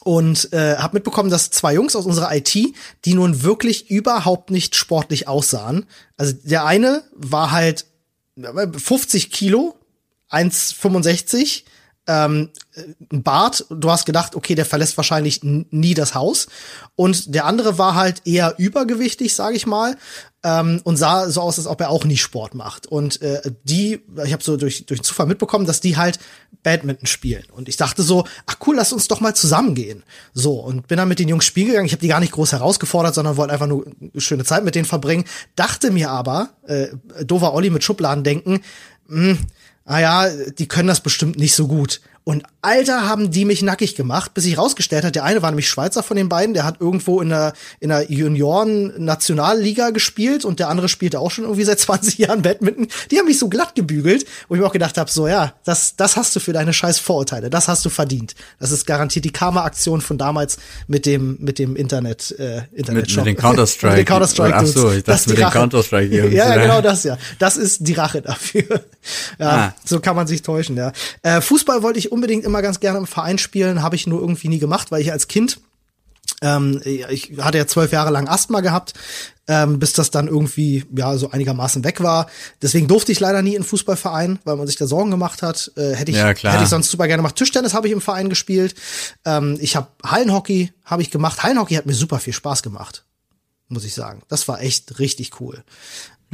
[0.00, 2.54] und äh, habe mitbekommen, dass zwei Jungs aus unserer IT,
[3.04, 5.86] die nun wirklich überhaupt nicht sportlich aussahen.
[6.16, 7.86] Also der eine war halt
[8.36, 9.74] 50 Kilo,
[10.30, 11.64] 1,65
[12.06, 12.50] ähm,
[13.12, 13.66] ein Bart.
[13.70, 16.46] Du hast gedacht, okay, der verlässt wahrscheinlich nie das Haus.
[16.94, 19.96] Und der andere war halt eher übergewichtig, sage ich mal,
[20.44, 22.86] ähm, und sah so aus, als ob er auch nie Sport macht.
[22.86, 26.18] Und äh, die, ich habe so durch durch Zufall mitbekommen, dass die halt
[26.62, 27.44] Badminton spielen.
[27.52, 30.04] Und ich dachte so, ach cool, lass uns doch mal zusammengehen.
[30.32, 31.86] So und bin dann mit den Jungs spielen gegangen.
[31.86, 34.74] Ich habe die gar nicht groß herausgefordert, sondern wollte einfach nur eine schöne Zeit mit
[34.74, 35.24] denen verbringen.
[35.56, 36.88] Dachte mir aber, äh,
[37.24, 38.60] dover Olli mit Schubladen denken.
[39.08, 39.38] Mh, hm,
[39.86, 42.00] ah ja, die können das bestimmt nicht so gut.
[42.28, 45.68] Und Alter, haben die mich nackig gemacht, bis sich rausgestellt hat, der eine war nämlich
[45.68, 50.68] Schweizer von den beiden, der hat irgendwo in der, in der Junioren-Nationalliga gespielt und der
[50.68, 52.88] andere spielte auch schon irgendwie seit 20 Jahren Badminton.
[53.12, 55.94] Die haben mich so glatt gebügelt, wo ich mir auch gedacht habe, so ja, das,
[55.94, 58.34] das hast du für deine scheiß Vorurteile, das hast du verdient.
[58.58, 60.56] Das ist garantiert die Karma-Aktion von damals
[60.88, 63.86] mit dem, mit dem Internet, äh, Internet mit, mit den Counter-Strike.
[63.98, 64.56] mit den Counter-Strike.
[64.56, 66.12] Ach so, ich dachte mit den Counter-Strike.
[66.16, 67.18] ja, ja, genau das, ja.
[67.38, 68.64] Das ist die Rache dafür.
[69.38, 69.74] ja, ah.
[69.84, 70.90] so kann man sich täuschen, ja.
[71.22, 74.48] Äh, Fußball wollte ich unbedingt immer ganz gerne im Verein spielen, habe ich nur irgendwie
[74.48, 75.58] nie gemacht, weil ich als Kind
[76.42, 78.92] Ähm, ich hatte ja zwölf Jahre lang Asthma gehabt,
[79.46, 82.26] ähm, bis das dann irgendwie ja so einigermaßen weg war.
[82.60, 85.70] Deswegen durfte ich leider nie in Fußballverein, weil man sich da Sorgen gemacht hat.
[85.76, 86.52] Äh, hätte ich Ja, klar.
[86.54, 87.36] hätte ich sonst super gerne gemacht.
[87.36, 88.74] Tischtennis habe ich im Verein gespielt.
[89.24, 91.42] Ähm, ich habe Hallenhockey habe ich gemacht.
[91.44, 93.04] Hallenhockey hat mir super viel Spaß gemacht,
[93.68, 94.22] muss ich sagen.
[94.28, 95.62] Das war echt richtig cool.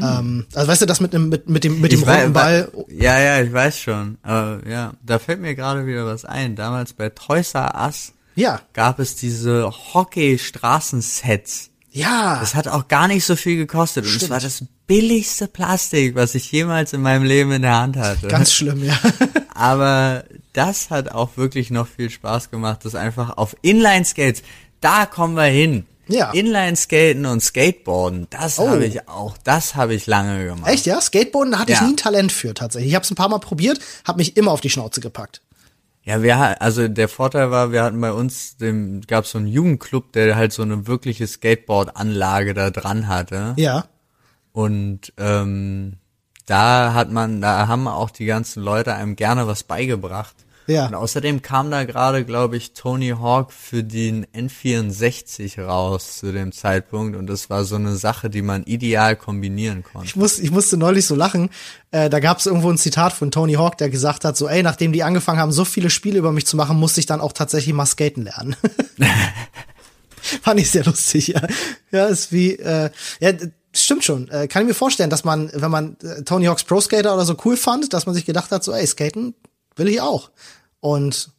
[0.03, 2.03] Ähm, also weißt du, das mit dem mit, mit dem mit dem Hm.
[2.03, 2.72] Ich wei- runden Ball.
[2.88, 4.18] Ja, ja, ich weiß schon.
[4.22, 6.57] Aber ja, da fällt mir gerade wieder was ein.
[6.57, 11.70] Damals bei Toys R Us Ja, gab es diese Hockey-Straßensets.
[11.90, 12.38] ja.
[12.40, 14.05] Das hat auch gar nicht so viel gekostet.
[14.07, 17.96] Und es war das billigste Plastik, was ich jemals in meinem Leben in der Hand
[17.96, 18.26] hatte.
[18.28, 18.98] Ganz schlimm, ja.
[19.55, 24.42] Aber das hat auch wirklich noch viel Spaß gemacht, das einfach auf Inline-Skates,
[24.80, 25.86] da kommen wir hin.
[26.12, 26.30] Ja.
[26.32, 28.68] Inline-Skaten und Skateboarden, das Oh.
[28.68, 30.70] habe ich auch, das habe ich lange gemacht.
[30.70, 31.00] Echt, ja?
[31.00, 31.86] Skateboarden, da hatte ich Ja.
[31.86, 32.90] nie ein Talent für tatsächlich.
[32.90, 35.40] Ich habe es ein paar Mal probiert, habe mich immer auf die Schnauze gepackt.
[36.04, 40.12] Ja, wir also der Vorteil war, wir hatten bei uns, dem gab so einen Jugendclub,
[40.12, 43.54] der halt so eine wirkliche Skateboard-Anlage da dran hatte.
[43.56, 43.84] Ja.
[44.52, 45.94] Und ähm,
[46.46, 50.34] da hat man, da haben auch die ganzen Leute einem gerne was beigebracht.
[50.66, 50.86] Ja.
[50.86, 56.52] Und außerdem kam da gerade, glaube ich, Tony Hawk für den N64 raus zu dem
[56.52, 60.06] Zeitpunkt und das war so eine Sache, die man ideal kombinieren konnte.
[60.06, 61.50] Ich, muss, ich musste neulich so lachen.
[61.90, 64.62] Äh, da gab es irgendwo ein Zitat von Tony Hawk, der gesagt hat, so, ey,
[64.62, 67.32] nachdem die angefangen haben, so viele Spiele über mich zu machen, musste ich dann auch
[67.32, 68.56] tatsächlich mal skaten lernen.
[70.42, 71.42] Fand ich sehr lustig, ja.
[71.90, 72.90] Ja, ist wie, äh,
[73.20, 73.32] ja,
[73.74, 74.28] stimmt schon.
[74.28, 77.24] Äh, kann ich mir vorstellen, dass man, wenn man äh, Tony Hawks Pro Skater oder
[77.24, 79.34] so cool fand, dass man sich gedacht hat, so, ey, skaten
[79.77, 80.31] will ich auch.
[80.81, 81.31] Und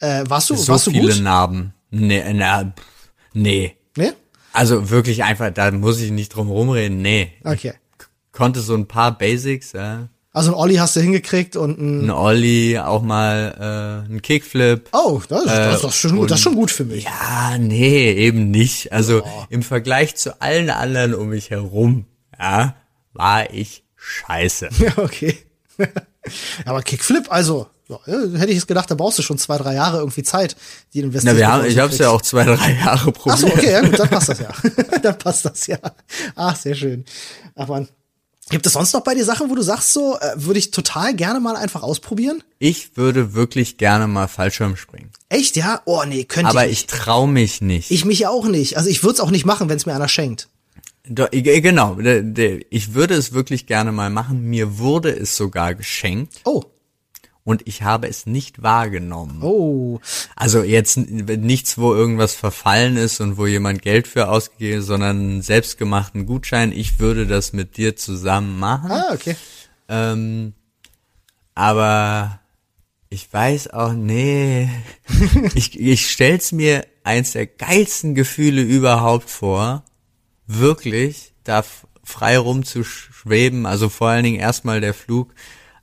[0.00, 1.22] äh, warst du, so warst du viele gut?
[1.22, 1.74] Narben.
[1.90, 2.72] Nee, na,
[3.32, 3.76] nee.
[3.96, 4.12] Nee?
[4.52, 7.32] Also wirklich einfach, da muss ich nicht drum rumreden, nee.
[7.44, 7.74] Okay.
[8.32, 10.08] Konnte so ein paar Basics, ja.
[10.32, 14.88] Also ein Olli hast du hingekriegt und ein, Ein Ollie, auch mal äh, ein Kickflip.
[14.92, 17.04] oh, das, ist- das, ist schon, gut, das ist schon gut für mich.
[17.04, 18.92] Ja, nee, eben nicht.
[18.92, 22.04] Also im Vergleich zu allen anderen um mich herum,
[22.38, 22.76] ja,
[23.14, 24.68] war ich scheiße.
[24.78, 25.38] Ja, okay.
[26.66, 29.98] Aber Kickflip, also, ja, hätte ich jetzt gedacht, da brauchst du schon zwei, drei Jahre
[29.98, 30.56] irgendwie Zeit,
[30.92, 31.34] die du investierst.
[31.34, 33.34] Na, wir haben, ich habe es ja auch zwei, drei Jahre probiert.
[33.36, 34.50] Ach so, okay, ja gut, dann passt das ja.
[35.02, 35.78] dann passt das ja.
[36.36, 37.04] Ach, sehr schön.
[37.54, 37.88] Ach man.
[38.50, 41.14] Gibt es sonst noch bei dir Sachen, wo du sagst, so, äh, würde ich total
[41.14, 42.42] gerne mal einfach ausprobieren?
[42.58, 45.10] Ich würde wirklich gerne mal Fallschirm springen.
[45.28, 45.82] Echt, ja?
[45.84, 46.90] Oh, nee, könnte Aber ich ich nicht.
[46.90, 47.90] trau mich nicht.
[47.90, 48.78] Ich mich auch nicht.
[48.78, 50.48] Also ich würde es auch nicht machen, wenn es mir einer schenkt.
[51.06, 54.42] Doch, ich- genau, ich würde es wirklich gerne mal machen.
[54.42, 56.62] Mir wurde es sogar geschenkt Oh,
[57.48, 59.42] und ich habe es nicht wahrgenommen.
[59.42, 60.00] oh.
[60.36, 65.40] Also jetzt nichts, wo irgendwas verfallen ist und wo jemand Geld für ausgegeben, sondern einen
[65.40, 66.72] selbstgemachten Gutschein.
[66.72, 68.90] Ich würde das mit dir zusammen machen.
[68.90, 69.34] Ah, okay.
[69.88, 70.52] Ähm,
[71.54, 72.38] aber
[73.08, 74.68] ich weiß auch, nee.
[75.54, 79.84] ich, ich stell's mir eins der geilsten Gefühle überhaupt vor,
[80.46, 81.64] wirklich da
[82.04, 85.32] frei rumzuschweben, also vor allen Dingen erstmal der Flug.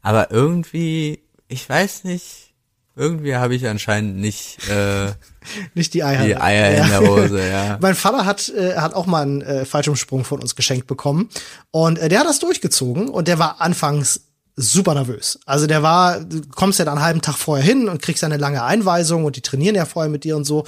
[0.04, 2.54] Aber irgendwie, ich weiß nicht,
[2.96, 5.12] irgendwie habe ich anscheinend nicht äh,
[5.74, 6.26] Nicht die Eier.
[6.26, 7.78] die Eier in der Hose, ja.
[7.82, 11.30] Mein Vater hat, äh, hat auch mal einen äh, Fallschirmsprung von uns geschenkt bekommen.
[11.72, 14.22] Und äh, der hat das durchgezogen und der war anfangs
[14.56, 15.40] super nervös.
[15.46, 18.38] Also der war, du kommst ja dann einen halben Tag vorher hin und kriegst eine
[18.38, 20.66] lange Einweisung und die trainieren ja vorher mit dir und so.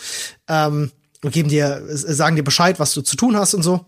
[0.48, 0.92] Ähm,
[1.24, 3.86] und geben dir, sagen dir Bescheid, was du zu tun hast und so.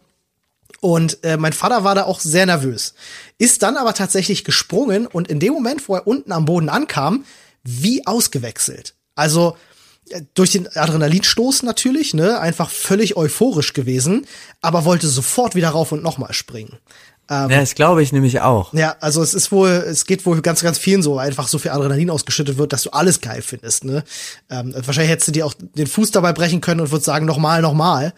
[0.82, 2.94] Und äh, mein Vater war da auch sehr nervös.
[3.38, 7.26] Ist dann aber tatsächlich gesprungen und in dem Moment, wo er unten am Boden ankam,
[7.64, 8.96] wie ausgewechselt.
[9.16, 9.58] Also
[10.10, 14.26] äh, durch den Adrenalinstoß natürlich, ne, einfach völlig euphorisch gewesen,
[14.62, 16.78] aber wollte sofort wieder rauf und nochmal springen.
[17.30, 18.74] Ja, das glaube ich nämlich auch.
[18.74, 21.70] Ja, also es ist wohl, es geht wohl ganz, ganz vielen so, einfach so viel
[21.70, 24.04] Adrenalin ausgeschüttet wird, dass du alles geil findest, ne?
[24.50, 27.62] Ähm, wahrscheinlich hättest du dir auch den Fuß dabei brechen können und würdest sagen, nochmal,
[27.62, 28.14] nochmal.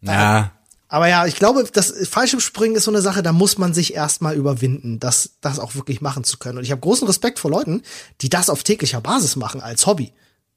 [0.00, 0.52] Ja,
[0.88, 4.36] Aber ja, ich glaube, das Fallschirmspringen ist so eine Sache, da muss man sich erstmal
[4.36, 6.58] überwinden, das, das auch wirklich machen zu können.
[6.58, 7.82] Und ich habe großen Respekt vor Leuten,
[8.20, 10.12] die das auf täglicher Basis machen als Hobby.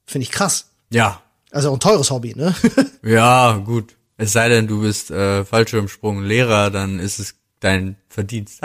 [0.06, 0.68] Finde ich krass.
[0.92, 1.22] ja,
[1.52, 2.56] Also auch ein teures Hobby, ne?
[3.04, 3.96] Ja, gut.
[4.18, 8.60] Es sei denn, du bist äh, Fallschirmsprung-Lehrer, dann ist es dein Verdienst.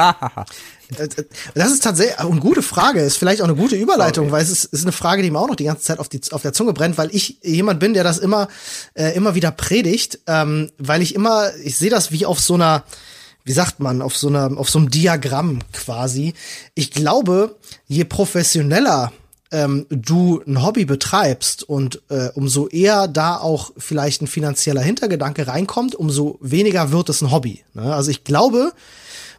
[1.54, 4.64] Das ist tatsächlich eine gute Frage, ist vielleicht auch eine gute Überleitung, weil es ist,
[4.66, 6.72] ist eine Frage, die mir auch noch die ganze Zeit auf, die, auf der Zunge
[6.72, 8.48] brennt, weil ich jemand bin, der das immer,
[8.94, 12.84] äh, immer wieder predigt, ähm, weil ich immer, ich sehe das wie auf so einer,
[13.44, 16.34] wie sagt man, auf so einer, auf so einem Diagramm quasi.
[16.74, 19.12] Ich glaube, je professioneller
[19.54, 25.46] ähm, du ein Hobby betreibst und äh, umso eher da auch vielleicht ein finanzieller Hintergedanke
[25.46, 27.64] reinkommt, umso weniger wird es ein Hobby.
[27.72, 27.94] Ne?
[27.94, 28.72] Also ich glaube,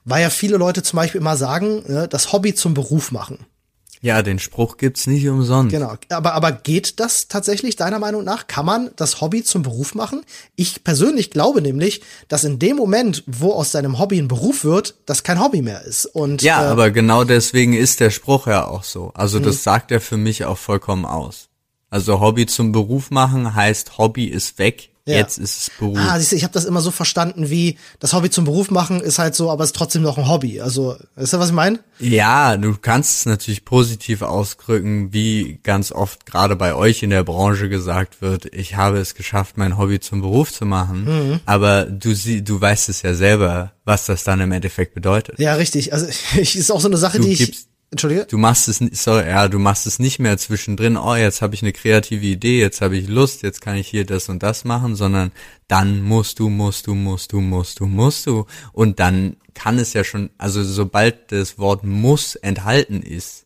[0.05, 3.39] weil ja viele Leute zum Beispiel immer sagen, ne, das Hobby zum Beruf machen.
[4.05, 5.71] Ja, den Spruch gibt's nicht umsonst.
[5.71, 5.95] Genau.
[6.09, 8.45] Aber, aber geht das tatsächlich deiner Meinung nach?
[8.45, 10.21] Kann man das Hobby zum Beruf machen?
[10.55, 14.93] Ich persönlich glaube nämlich, dass in dem Moment, wo aus deinem Hobby ein Beruf wird,
[15.07, 16.05] das kein Hobby mehr ist.
[16.05, 19.09] Und, Ja, äh, aber genau deswegen ist der Spruch ja auch so.
[19.15, 21.49] Also das sagt er für mich auch vollkommen aus.
[21.89, 25.17] Also Hobby zum Beruf machen heißt Hobby ist weg, Ja.
[25.17, 25.99] jetzt ist es Beruf.
[26.01, 29.01] Ah, siehst du, ich habe das immer so verstanden, wie das Hobby zum Beruf machen
[29.01, 30.61] ist halt so, aber es ist trotzdem noch ein Hobby.
[30.61, 31.79] Also, weißt du, was ich meine?
[31.99, 37.23] Ja, du kannst es natürlich positiv ausdrücken, wie ganz oft gerade bei euch in der
[37.23, 41.05] Branche gesagt wird, ich habe es geschafft, mein Hobby zum Beruf zu machen.
[41.05, 41.39] Mhm.
[41.45, 45.37] Aber du sie, du weißt es ja selber, was das dann im Endeffekt bedeutet.
[45.37, 45.93] Ja, richtig.
[45.93, 47.67] Also, ich, ist auch so eine Sache, Du die ich.
[47.95, 48.25] Entschuldige?
[48.25, 51.61] Du machst es, sorry, ja, du machst es nicht mehr zwischendrin, oh, jetzt habe ich
[51.61, 54.97] eine kreative Idee, jetzt habe ich Lust, jetzt kann ich hier das und das machen,
[54.97, 55.31] sondern
[55.69, 58.47] dann musst du, musst du, musst du, musst du, musst du.
[58.73, 63.44] Und dann kann es ja schon, also sobald das Wort muss enthalten ist,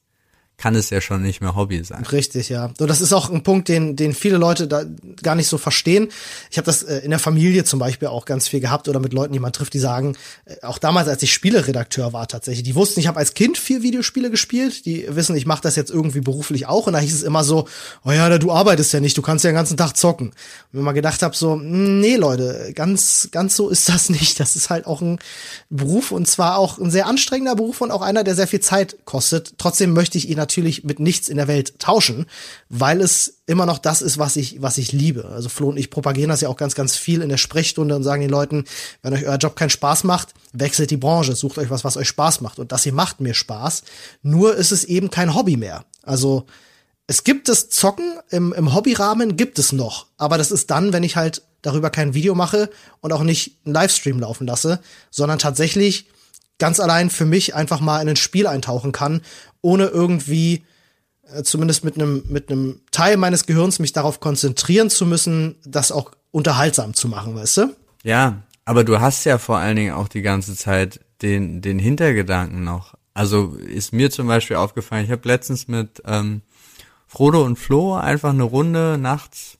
[0.59, 2.03] kann es ja schon nicht mehr Hobby sein.
[2.05, 2.71] Richtig, ja.
[2.77, 4.83] So, das ist auch ein Punkt, den, den viele Leute da
[5.23, 6.09] gar nicht so verstehen.
[6.51, 9.13] Ich habe das äh, in der Familie zum Beispiel auch ganz viel gehabt oder mit
[9.13, 12.75] Leuten, die man trifft, die sagen, äh, auch damals, als ich Spieleredakteur war tatsächlich, die
[12.75, 16.19] wussten, ich habe als Kind viel Videospiele gespielt, die wissen, ich mache das jetzt irgendwie
[16.21, 17.67] beruflich auch und da hieß es immer so,
[18.03, 20.27] oh ja, du arbeitest ja nicht, du kannst ja den ganzen Tag zocken.
[20.27, 20.33] Und
[20.73, 24.41] wenn man gedacht habe, so, mm, nee Leute, ganz, ganz so ist das nicht.
[24.41, 25.19] Das ist halt auch ein
[25.69, 28.97] Beruf und zwar auch ein sehr anstrengender Beruf und auch einer, der sehr viel Zeit
[29.05, 29.53] kostet.
[29.57, 32.25] Trotzdem möchte ich ihn natürlich mit nichts in der Welt tauschen,
[32.69, 35.25] weil es immer noch das ist, was ich, was ich liebe.
[35.25, 38.03] Also Flo und ich propagieren das ja auch ganz, ganz viel in der Sprechstunde und
[38.03, 38.65] sagen den Leuten,
[39.03, 42.07] wenn euch euer Job keinen Spaß macht, wechselt die Branche, sucht euch was, was euch
[42.07, 42.57] Spaß macht.
[42.57, 43.83] Und das hier macht mir Spaß.
[44.23, 45.85] Nur ist es eben kein Hobby mehr.
[46.01, 46.45] Also
[47.05, 51.03] es gibt das Zocken im, im Hobbyrahmen gibt es noch, aber das ist dann, wenn
[51.03, 52.69] ich halt darüber kein Video mache
[53.01, 54.79] und auch nicht einen Livestream laufen lasse,
[55.11, 56.07] sondern tatsächlich
[56.59, 59.21] ganz allein für mich einfach mal in ein Spiel eintauchen kann,
[59.61, 60.63] ohne irgendwie
[61.33, 65.91] äh, zumindest mit einem mit einem Teil meines Gehirns mich darauf konzentrieren zu müssen, das
[65.91, 67.75] auch unterhaltsam zu machen, weißt du?
[68.03, 72.63] Ja, aber du hast ja vor allen Dingen auch die ganze Zeit den, den Hintergedanken
[72.63, 72.93] noch.
[73.13, 76.41] Also ist mir zum Beispiel aufgefallen, ich habe letztens mit ähm,
[77.07, 79.58] Frodo und Flo einfach eine Runde nachts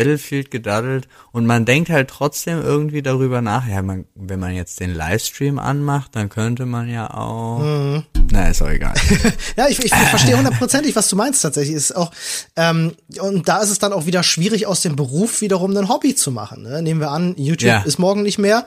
[0.00, 4.80] Battlefield gedaddelt und man denkt halt trotzdem irgendwie darüber nach, ja, man, wenn man jetzt
[4.80, 7.58] den Livestream anmacht, dann könnte man ja auch.
[7.60, 8.04] Mhm.
[8.30, 8.94] Na, ist auch egal.
[9.56, 11.74] Ja, ich, ich, ich verstehe hundertprozentig, was du meinst tatsächlich.
[11.76, 12.10] Ist auch,
[12.56, 16.14] ähm, und da ist es dann auch wieder schwierig, aus dem Beruf wiederum ein Hobby
[16.14, 16.62] zu machen.
[16.62, 16.82] Ne?
[16.82, 17.82] Nehmen wir an, YouTube Ja.
[17.82, 18.66] ist morgen nicht mehr.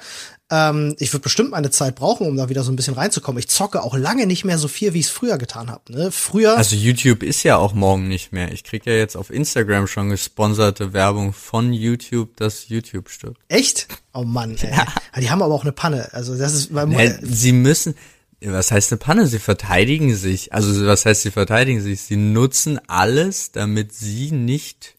[0.56, 3.40] Ähm, ich würde bestimmt meine Zeit brauchen, um da wieder so ein bisschen reinzukommen.
[3.40, 5.92] Ich zocke auch lange nicht mehr so viel, wie ich es früher getan habe.
[5.92, 6.12] Ne?
[6.12, 6.56] Früher.
[6.56, 8.52] Also YouTube ist ja auch morgen nicht mehr.
[8.52, 13.42] Ich krieg ja jetzt auf Instagram schon gesponserte Werbung von YouTube, das YouTube stirbt.
[13.48, 13.88] echt?
[14.14, 14.70] Oh Mann, ey.
[15.16, 16.14] Ja, Die haben aber auch eine Panne.
[16.14, 17.96] Also das ist weil, Hä, sie müssen,
[18.42, 19.26] was heißt eine Panne?
[19.26, 20.54] Sie verteidigen sich.
[20.54, 22.02] Also was heißt sie verteidigen sich?
[22.02, 24.93] Sie nutzen alles, damit sie nicht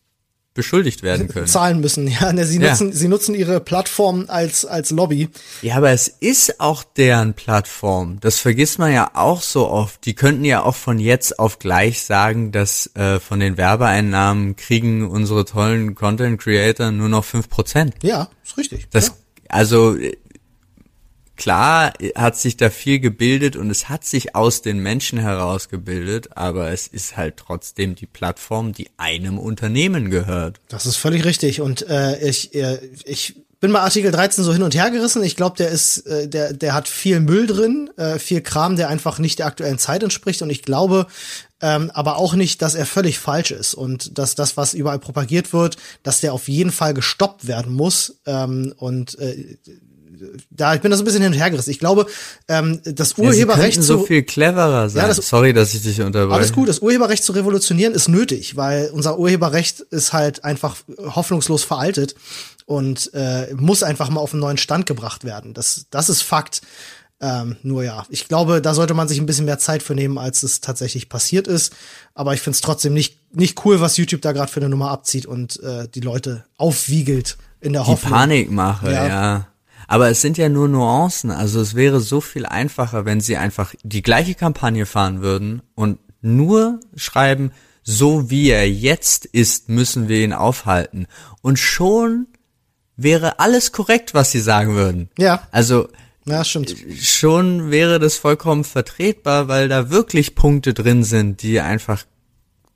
[0.54, 1.46] beschuldigt werden können.
[1.46, 2.06] zahlen müssen.
[2.08, 2.70] Ja, ne, sie Ja.
[2.70, 5.28] nutzen, sie nutzen ihre Plattform als als Lobby.
[5.62, 8.18] Ja, aber es ist auch deren Plattform.
[8.20, 10.04] Das vergisst man ja auch so oft.
[10.06, 15.06] Die könnten ja auch von jetzt auf gleich sagen, dass äh, von den Werbeeinnahmen kriegen
[15.08, 17.94] unsere tollen Content Creator nur noch fünf Prozent.
[18.02, 18.86] Ja, ist richtig.
[18.90, 19.12] Das, ja.
[19.48, 19.96] also
[21.36, 26.70] klar hat sich da viel gebildet und es hat sich aus den Menschen herausgebildet, aber
[26.70, 30.60] es ist halt trotzdem die Plattform, die einem Unternehmen gehört.
[30.68, 31.60] Das ist völlig richtig.
[31.60, 35.22] Und äh, ich, äh, ich bin bei Artikel 13 so hin und her gerissen.
[35.22, 38.88] Ich glaube, der ist, äh, der, der hat viel Müll drin, äh, viel Kram, der
[38.88, 40.42] einfach nicht der aktuellen Zeit entspricht.
[40.42, 41.06] Und ich glaube
[41.64, 45.54] ähm, aber auch nicht, dass er völlig falsch ist und dass das, was überall propagiert
[45.54, 48.20] wird, dass der auf jeden Fall gestoppt werden muss.
[48.26, 49.56] Ähm, und äh,
[50.50, 51.70] da, ich bin da so ein bisschen hin und her gerissen.
[51.70, 52.06] Ich glaube,
[52.48, 55.02] ähm, das Ja, Urheberrecht könnten so viel cleverer sein.
[55.02, 56.36] Ja, das- Sorry, dass ich dich unterbreche.
[56.36, 61.64] alles gut, das Urheberrecht zu revolutionieren ist nötig, weil unser Urheberrecht ist halt einfach hoffnungslos
[61.64, 62.14] veraltet
[62.66, 65.54] und äh, muss einfach mal auf einen neuen Stand gebracht werden.
[65.54, 66.62] Das, das ist Fakt.
[67.20, 70.18] Ähm, nur ja, ich glaube, da sollte man sich ein bisschen mehr Zeit für nehmen,
[70.18, 71.72] als es tatsächlich passiert ist.
[72.12, 74.90] Aber ich finde es trotzdem nicht, nicht cool, was YouTube da gerade für eine Nummer
[74.90, 78.12] abzieht und äh, die Leute aufwiegelt in der die Hoffnung.
[78.12, 79.06] Panikmache, Ja.
[79.06, 79.46] ja.
[79.88, 81.30] Aber es sind ja nur Nuancen.
[81.30, 85.98] Also es wäre so viel einfacher, wenn sie einfach die gleiche Kampagne fahren würden und
[86.22, 91.06] nur schreiben, so wie er jetzt ist, müssen wir ihn aufhalten.
[91.42, 92.26] Und schon
[92.96, 95.10] wäre alles korrekt, was sie sagen würden.
[95.18, 95.46] Ja.
[95.50, 95.88] Also
[96.24, 96.74] Ja, stimmt.
[96.98, 102.04] schon wäre das vollkommen vertretbar, weil da wirklich Punkte drin sind, die einfach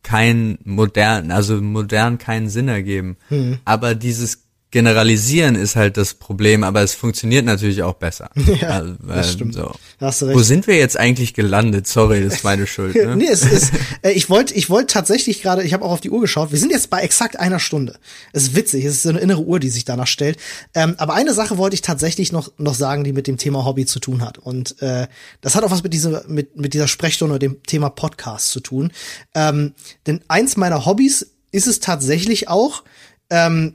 [0.02, 3.16] kein modern, also modern keinen Sinn ergeben.
[3.64, 8.30] Aber dieses generalisieren ist halt das Problem, aber es funktioniert natürlich auch besser.
[8.60, 9.54] Ja, Also, das ähm, stimmt.
[9.54, 9.72] So.
[10.00, 10.44] Hast du Wo recht.
[10.46, 11.86] sind wir jetzt eigentlich gelandet?
[11.86, 12.94] Sorry, das ist meine Schuld.
[13.08, 13.16] Ne?
[13.16, 16.10] nee, es ist, äh, ich wollte ich wollte tatsächlich gerade, ich habe auch auf die
[16.10, 17.98] Uhr geschaut, wir sind jetzt bei exakt einer Stunde.
[18.32, 20.38] Es ist witzig, es ist so eine innere Uhr, die sich danach stellt.
[20.74, 23.86] Ähm, aber eine Sache wollte ich tatsächlich noch, noch sagen, die mit dem Thema Hobby
[23.86, 24.38] zu tun hat.
[24.38, 25.06] Und äh,
[25.40, 28.60] das hat auch was mit, dieser mit, mit dieser Sprechstunde oder dem Thema Podcast zu
[28.60, 28.92] tun.
[29.34, 29.74] Ähm,
[30.06, 32.82] denn eins meiner Hobbys ist es tatsächlich auch,
[33.30, 33.74] ähm,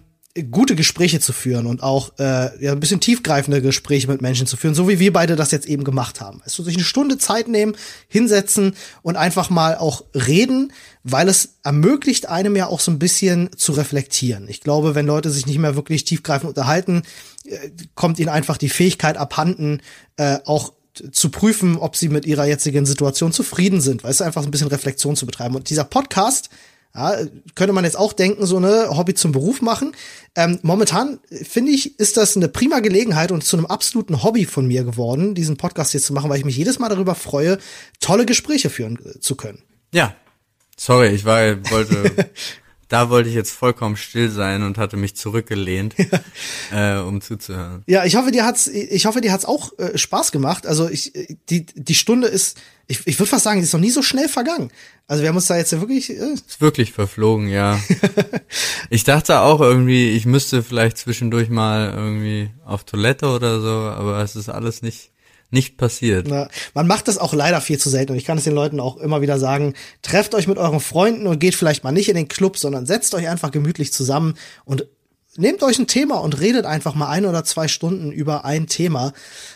[0.49, 4.57] gute Gespräche zu führen und auch äh, ja, ein bisschen tiefgreifende Gespräche mit Menschen zu
[4.57, 6.41] führen, so wie wir beide das jetzt eben gemacht haben.
[6.43, 7.75] Also sich eine Stunde Zeit nehmen,
[8.07, 10.73] hinsetzen und einfach mal auch reden,
[11.03, 14.47] weil es ermöglicht einem ja auch so ein bisschen zu reflektieren.
[14.49, 17.03] Ich glaube, wenn Leute sich nicht mehr wirklich tiefgreifend unterhalten,
[17.45, 19.81] äh, kommt ihnen einfach die Fähigkeit abhanden,
[20.17, 20.73] äh, auch
[21.11, 24.67] zu prüfen, ob sie mit ihrer jetzigen Situation zufrieden sind, weil es einfach ein bisschen
[24.67, 25.55] Reflexion zu betreiben.
[25.55, 26.49] Und dieser Podcast,
[26.95, 27.17] ja,
[27.55, 29.95] könnte man jetzt auch denken, so eine Hobby zum Beruf machen.
[30.35, 34.67] Ähm, momentan finde ich, ist das eine prima Gelegenheit und zu einem absoluten Hobby von
[34.67, 37.57] mir geworden, diesen Podcast jetzt zu machen, weil ich mich jedes Mal darüber freue,
[37.99, 39.63] tolle Gespräche führen äh, zu können.
[39.91, 40.15] Ja.
[40.75, 41.39] Sorry, ich war,
[41.71, 42.29] wollte,
[42.93, 45.95] da wollte ich jetzt vollkommen still sein und hatte mich zurückgelehnt,
[46.71, 47.81] äh, um zuzuhören.
[47.87, 50.67] Ja, ich hoffe, dir hat's, ich hoffe, dir hat's auch äh, Spaß gemacht.
[50.67, 53.79] Also ich, äh, die, die Stunde ist, ich, ich würde fast sagen, die ist noch
[53.79, 54.69] nie so schnell vergangen.
[55.07, 57.79] Also wir haben uns da jetzt wirklich, äh, Ist wirklich verflogen, ja.
[58.91, 64.19] ich dachte auch irgendwie, ich müsste vielleicht zwischendurch mal irgendwie auf Toilette oder so, aber
[64.19, 65.12] es ist alles nicht,
[65.53, 66.27] nicht passiert.
[66.27, 68.79] Na, man macht das auch leider viel zu selten und ich kann es den Leuten
[68.79, 72.15] auch immer wieder sagen, trefft euch mit euren Freunden und geht vielleicht mal nicht in
[72.15, 74.35] den Club, sondern setzt euch einfach gemütlich zusammen
[74.65, 74.87] und
[75.37, 79.13] nehmt euch ein Thema und redet einfach mal ein oder zwei Stunden über ein Thema.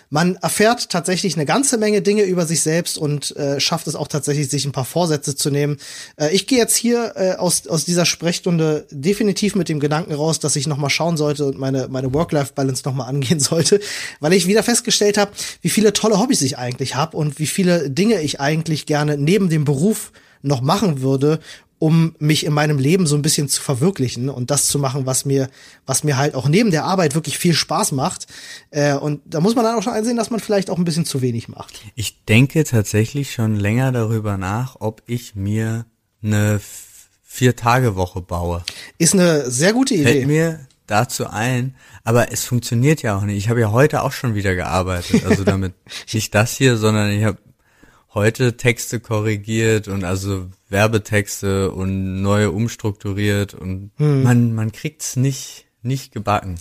[0.09, 4.07] Man erfährt tatsächlich eine ganze Menge Dinge über sich selbst und äh, schafft es auch
[4.07, 5.77] tatsächlich, sich ein paar Vorsätze zu nehmen.
[6.15, 10.39] Äh, ich gehe jetzt hier äh, aus, aus dieser Sprechstunde definitiv mit dem Gedanken raus,
[10.39, 13.79] dass ich noch mal schauen sollte und meine, meine Work-Life-Balance noch mal angehen sollte,
[14.19, 15.31] weil ich wieder festgestellt habe,
[15.61, 19.49] wie viele tolle Hobbys ich eigentlich habe und wie viele Dinge ich eigentlich gerne neben
[19.49, 21.39] dem Beruf noch machen würde,
[21.79, 25.25] um mich in meinem Leben so ein bisschen zu verwirklichen und das zu machen, was
[25.25, 25.49] mir,
[25.85, 28.27] was mir halt auch neben der Arbeit wirklich viel Spaß macht.
[28.71, 31.05] Äh, und da muss man dann auch schon einsehen, dass man vielleicht auch ein bisschen
[31.05, 31.81] zu wenig macht.
[31.95, 35.85] Ich denke tatsächlich schon länger darüber nach, ob ich mir
[36.23, 36.59] eine
[37.23, 38.63] Vier-Tage-Woche baue.
[38.97, 40.03] Ist eine sehr gute Idee.
[40.03, 43.37] Fällt mir dazu ein, aber es funktioniert ja auch nicht.
[43.37, 45.73] Ich habe ja heute auch schon wieder gearbeitet, also damit
[46.13, 47.37] nicht das hier, sondern ich habe
[48.13, 54.23] heute Texte korrigiert und also Werbetexte und neue umstrukturiert und Hm.
[54.23, 56.55] man man kriegt's nicht nicht gebacken.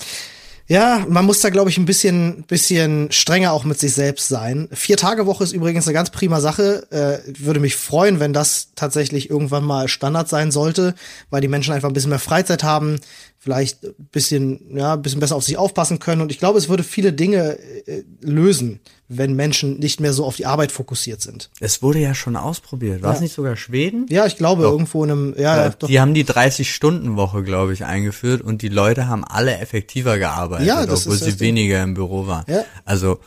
[0.68, 4.68] Ja, man muss da, glaube ich, ein bisschen, bisschen strenger auch mit sich selbst sein.
[4.72, 6.90] Vier Tage Woche ist übrigens eine ganz prima Sache.
[6.90, 10.96] Äh, würde mich freuen, wenn das tatsächlich irgendwann mal Standard sein sollte,
[11.30, 12.98] weil die Menschen einfach ein bisschen mehr Freizeit haben,
[13.47, 16.20] vielleicht ein bisschen, ja, ein bisschen besser auf sich aufpassen können.
[16.20, 20.34] Und ich glaube, es würde viele Dinge äh, lösen, wenn Menschen nicht mehr so auf
[20.34, 21.49] die Arbeit fokussiert sind.
[21.61, 23.03] Es wurde ja schon ausprobiert.
[23.03, 23.22] War es Ja.
[23.22, 24.07] nicht sogar Schweden?
[24.11, 25.86] Ja, ich glaube, irgendwo in einem, ja, ja, doch.
[25.86, 30.84] die haben die 30-Stunden-Woche, glaube ich, eingeführt und die Leute haben alle effektiver gearbeitet, Ja,
[30.84, 32.44] das obwohl ist sie weniger im Büro waren.
[32.49, 32.64] Ja.
[32.84, 33.20] Also,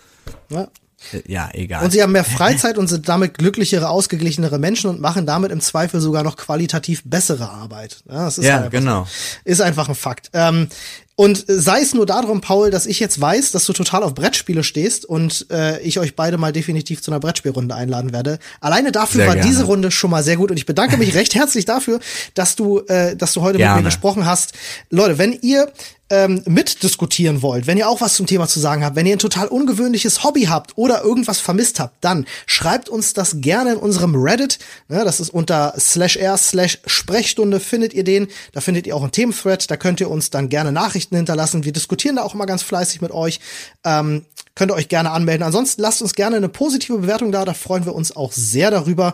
[0.49, 0.67] ja.
[1.13, 1.83] Äh, ja, egal.
[1.83, 5.61] Und sie haben mehr Freizeit und sind damit glücklichere, ausgeglichenere Menschen und machen damit im
[5.61, 7.97] Zweifel sogar noch qualitativ bessere Arbeit.
[8.09, 9.07] Ja, das ist Ja, halt genau.
[9.43, 10.29] Ist einfach ein Fakt.
[10.33, 10.67] Ähm,
[11.15, 14.63] und sei es nur darum, Paul, dass ich jetzt weiß, dass du total auf Brettspiele
[14.63, 18.39] stehst und äh, ich euch beide mal definitiv zu einer Brettspielrunde einladen werde.
[18.61, 19.49] Alleine dafür Sehr war gerne.
[19.49, 21.99] diese Runde schon mal sehr gut und ich bedanke mich recht herzlich dafür,
[22.35, 23.81] dass du, äh, dass du heute mit Gerne.
[23.81, 24.53] mir gesprochen hast.
[24.91, 25.69] Leute, wenn ihr
[26.09, 29.19] ähm, mitdiskutieren wollt, wenn ihr auch was zum Thema zu sagen habt, wenn ihr ein
[29.19, 34.15] total ungewöhnliches Hobby habt oder irgendwas vermisst habt, dann schreibt uns das gerne in unserem
[34.15, 34.59] Reddit.
[34.87, 38.27] Ne, das ist unter slash r slash Sprechstunde findet ihr den.
[38.53, 39.69] Da findet ihr auch einen Thementhread.
[39.69, 41.63] Da könnt ihr uns dann gerne Nachrichten hinterlassen.
[41.63, 43.39] Wir diskutieren da auch immer ganz fleißig mit euch.
[43.83, 45.43] Ähm, könnt ihr euch gerne anmelden.
[45.43, 47.45] Ansonsten lasst uns gerne eine positive Bewertung da.
[47.45, 49.13] Da freuen wir uns auch sehr darüber.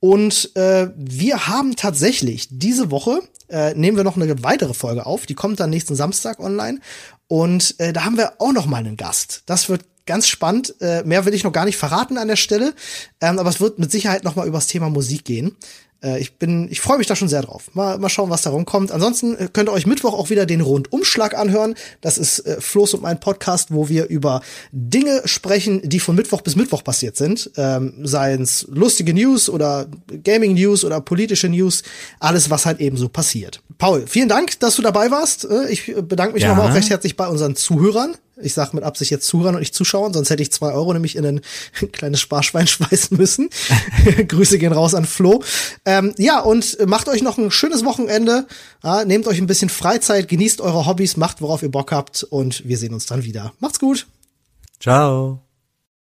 [0.00, 5.26] Und äh, wir haben tatsächlich diese Woche äh, nehmen wir noch eine weitere Folge auf.
[5.26, 6.80] Die kommt dann nächsten Samstag online.
[7.28, 9.42] Und äh, da haben wir auch noch mal einen Gast.
[9.46, 10.74] Das wird ganz spannend.
[10.80, 12.74] Äh, mehr will ich noch gar nicht verraten an der Stelle.
[13.20, 15.56] Ähm, aber es wird mit Sicherheit noch mal über das Thema Musik gehen.
[16.02, 17.70] Äh, ich bin, ich freue mich da schon sehr drauf.
[17.74, 18.92] Mal, mal schauen, was da rumkommt.
[18.92, 21.74] Ansonsten äh, könnt ihr euch Mittwoch auch wieder den Rundumschlag anhören.
[22.00, 24.40] Das ist äh, Floß und mein Podcast, wo wir über
[24.72, 27.50] Dinge sprechen, die von Mittwoch bis Mittwoch passiert sind.
[27.56, 29.86] Ähm, Seien es lustige News oder
[30.24, 31.82] Gaming News oder politische News.
[32.20, 33.60] Alles, was halt eben so passiert.
[33.78, 35.44] Paul, vielen Dank, dass du dabei warst.
[35.44, 36.50] Äh, Ich bedanke mich Ja.
[36.50, 38.14] nochmal auch recht herzlich bei unseren Zuhörern.
[38.40, 41.16] Ich sage mit Absicht jetzt zuhören und nicht zuschauen, sonst hätte ich zwei Euro nämlich
[41.16, 41.40] in ein
[41.92, 43.50] kleines Sparschwein schmeißen müssen.
[44.28, 45.42] Grüße gehen raus an Flo.
[45.84, 48.46] Ähm, ja, und macht euch noch ein schönes Wochenende.
[48.82, 52.66] Ja, nehmt euch ein bisschen Freizeit, genießt eure Hobbys, macht worauf ihr Bock habt und
[52.66, 53.52] wir sehen uns dann wieder.
[53.60, 54.06] Macht's gut.
[54.80, 55.47] Ciao.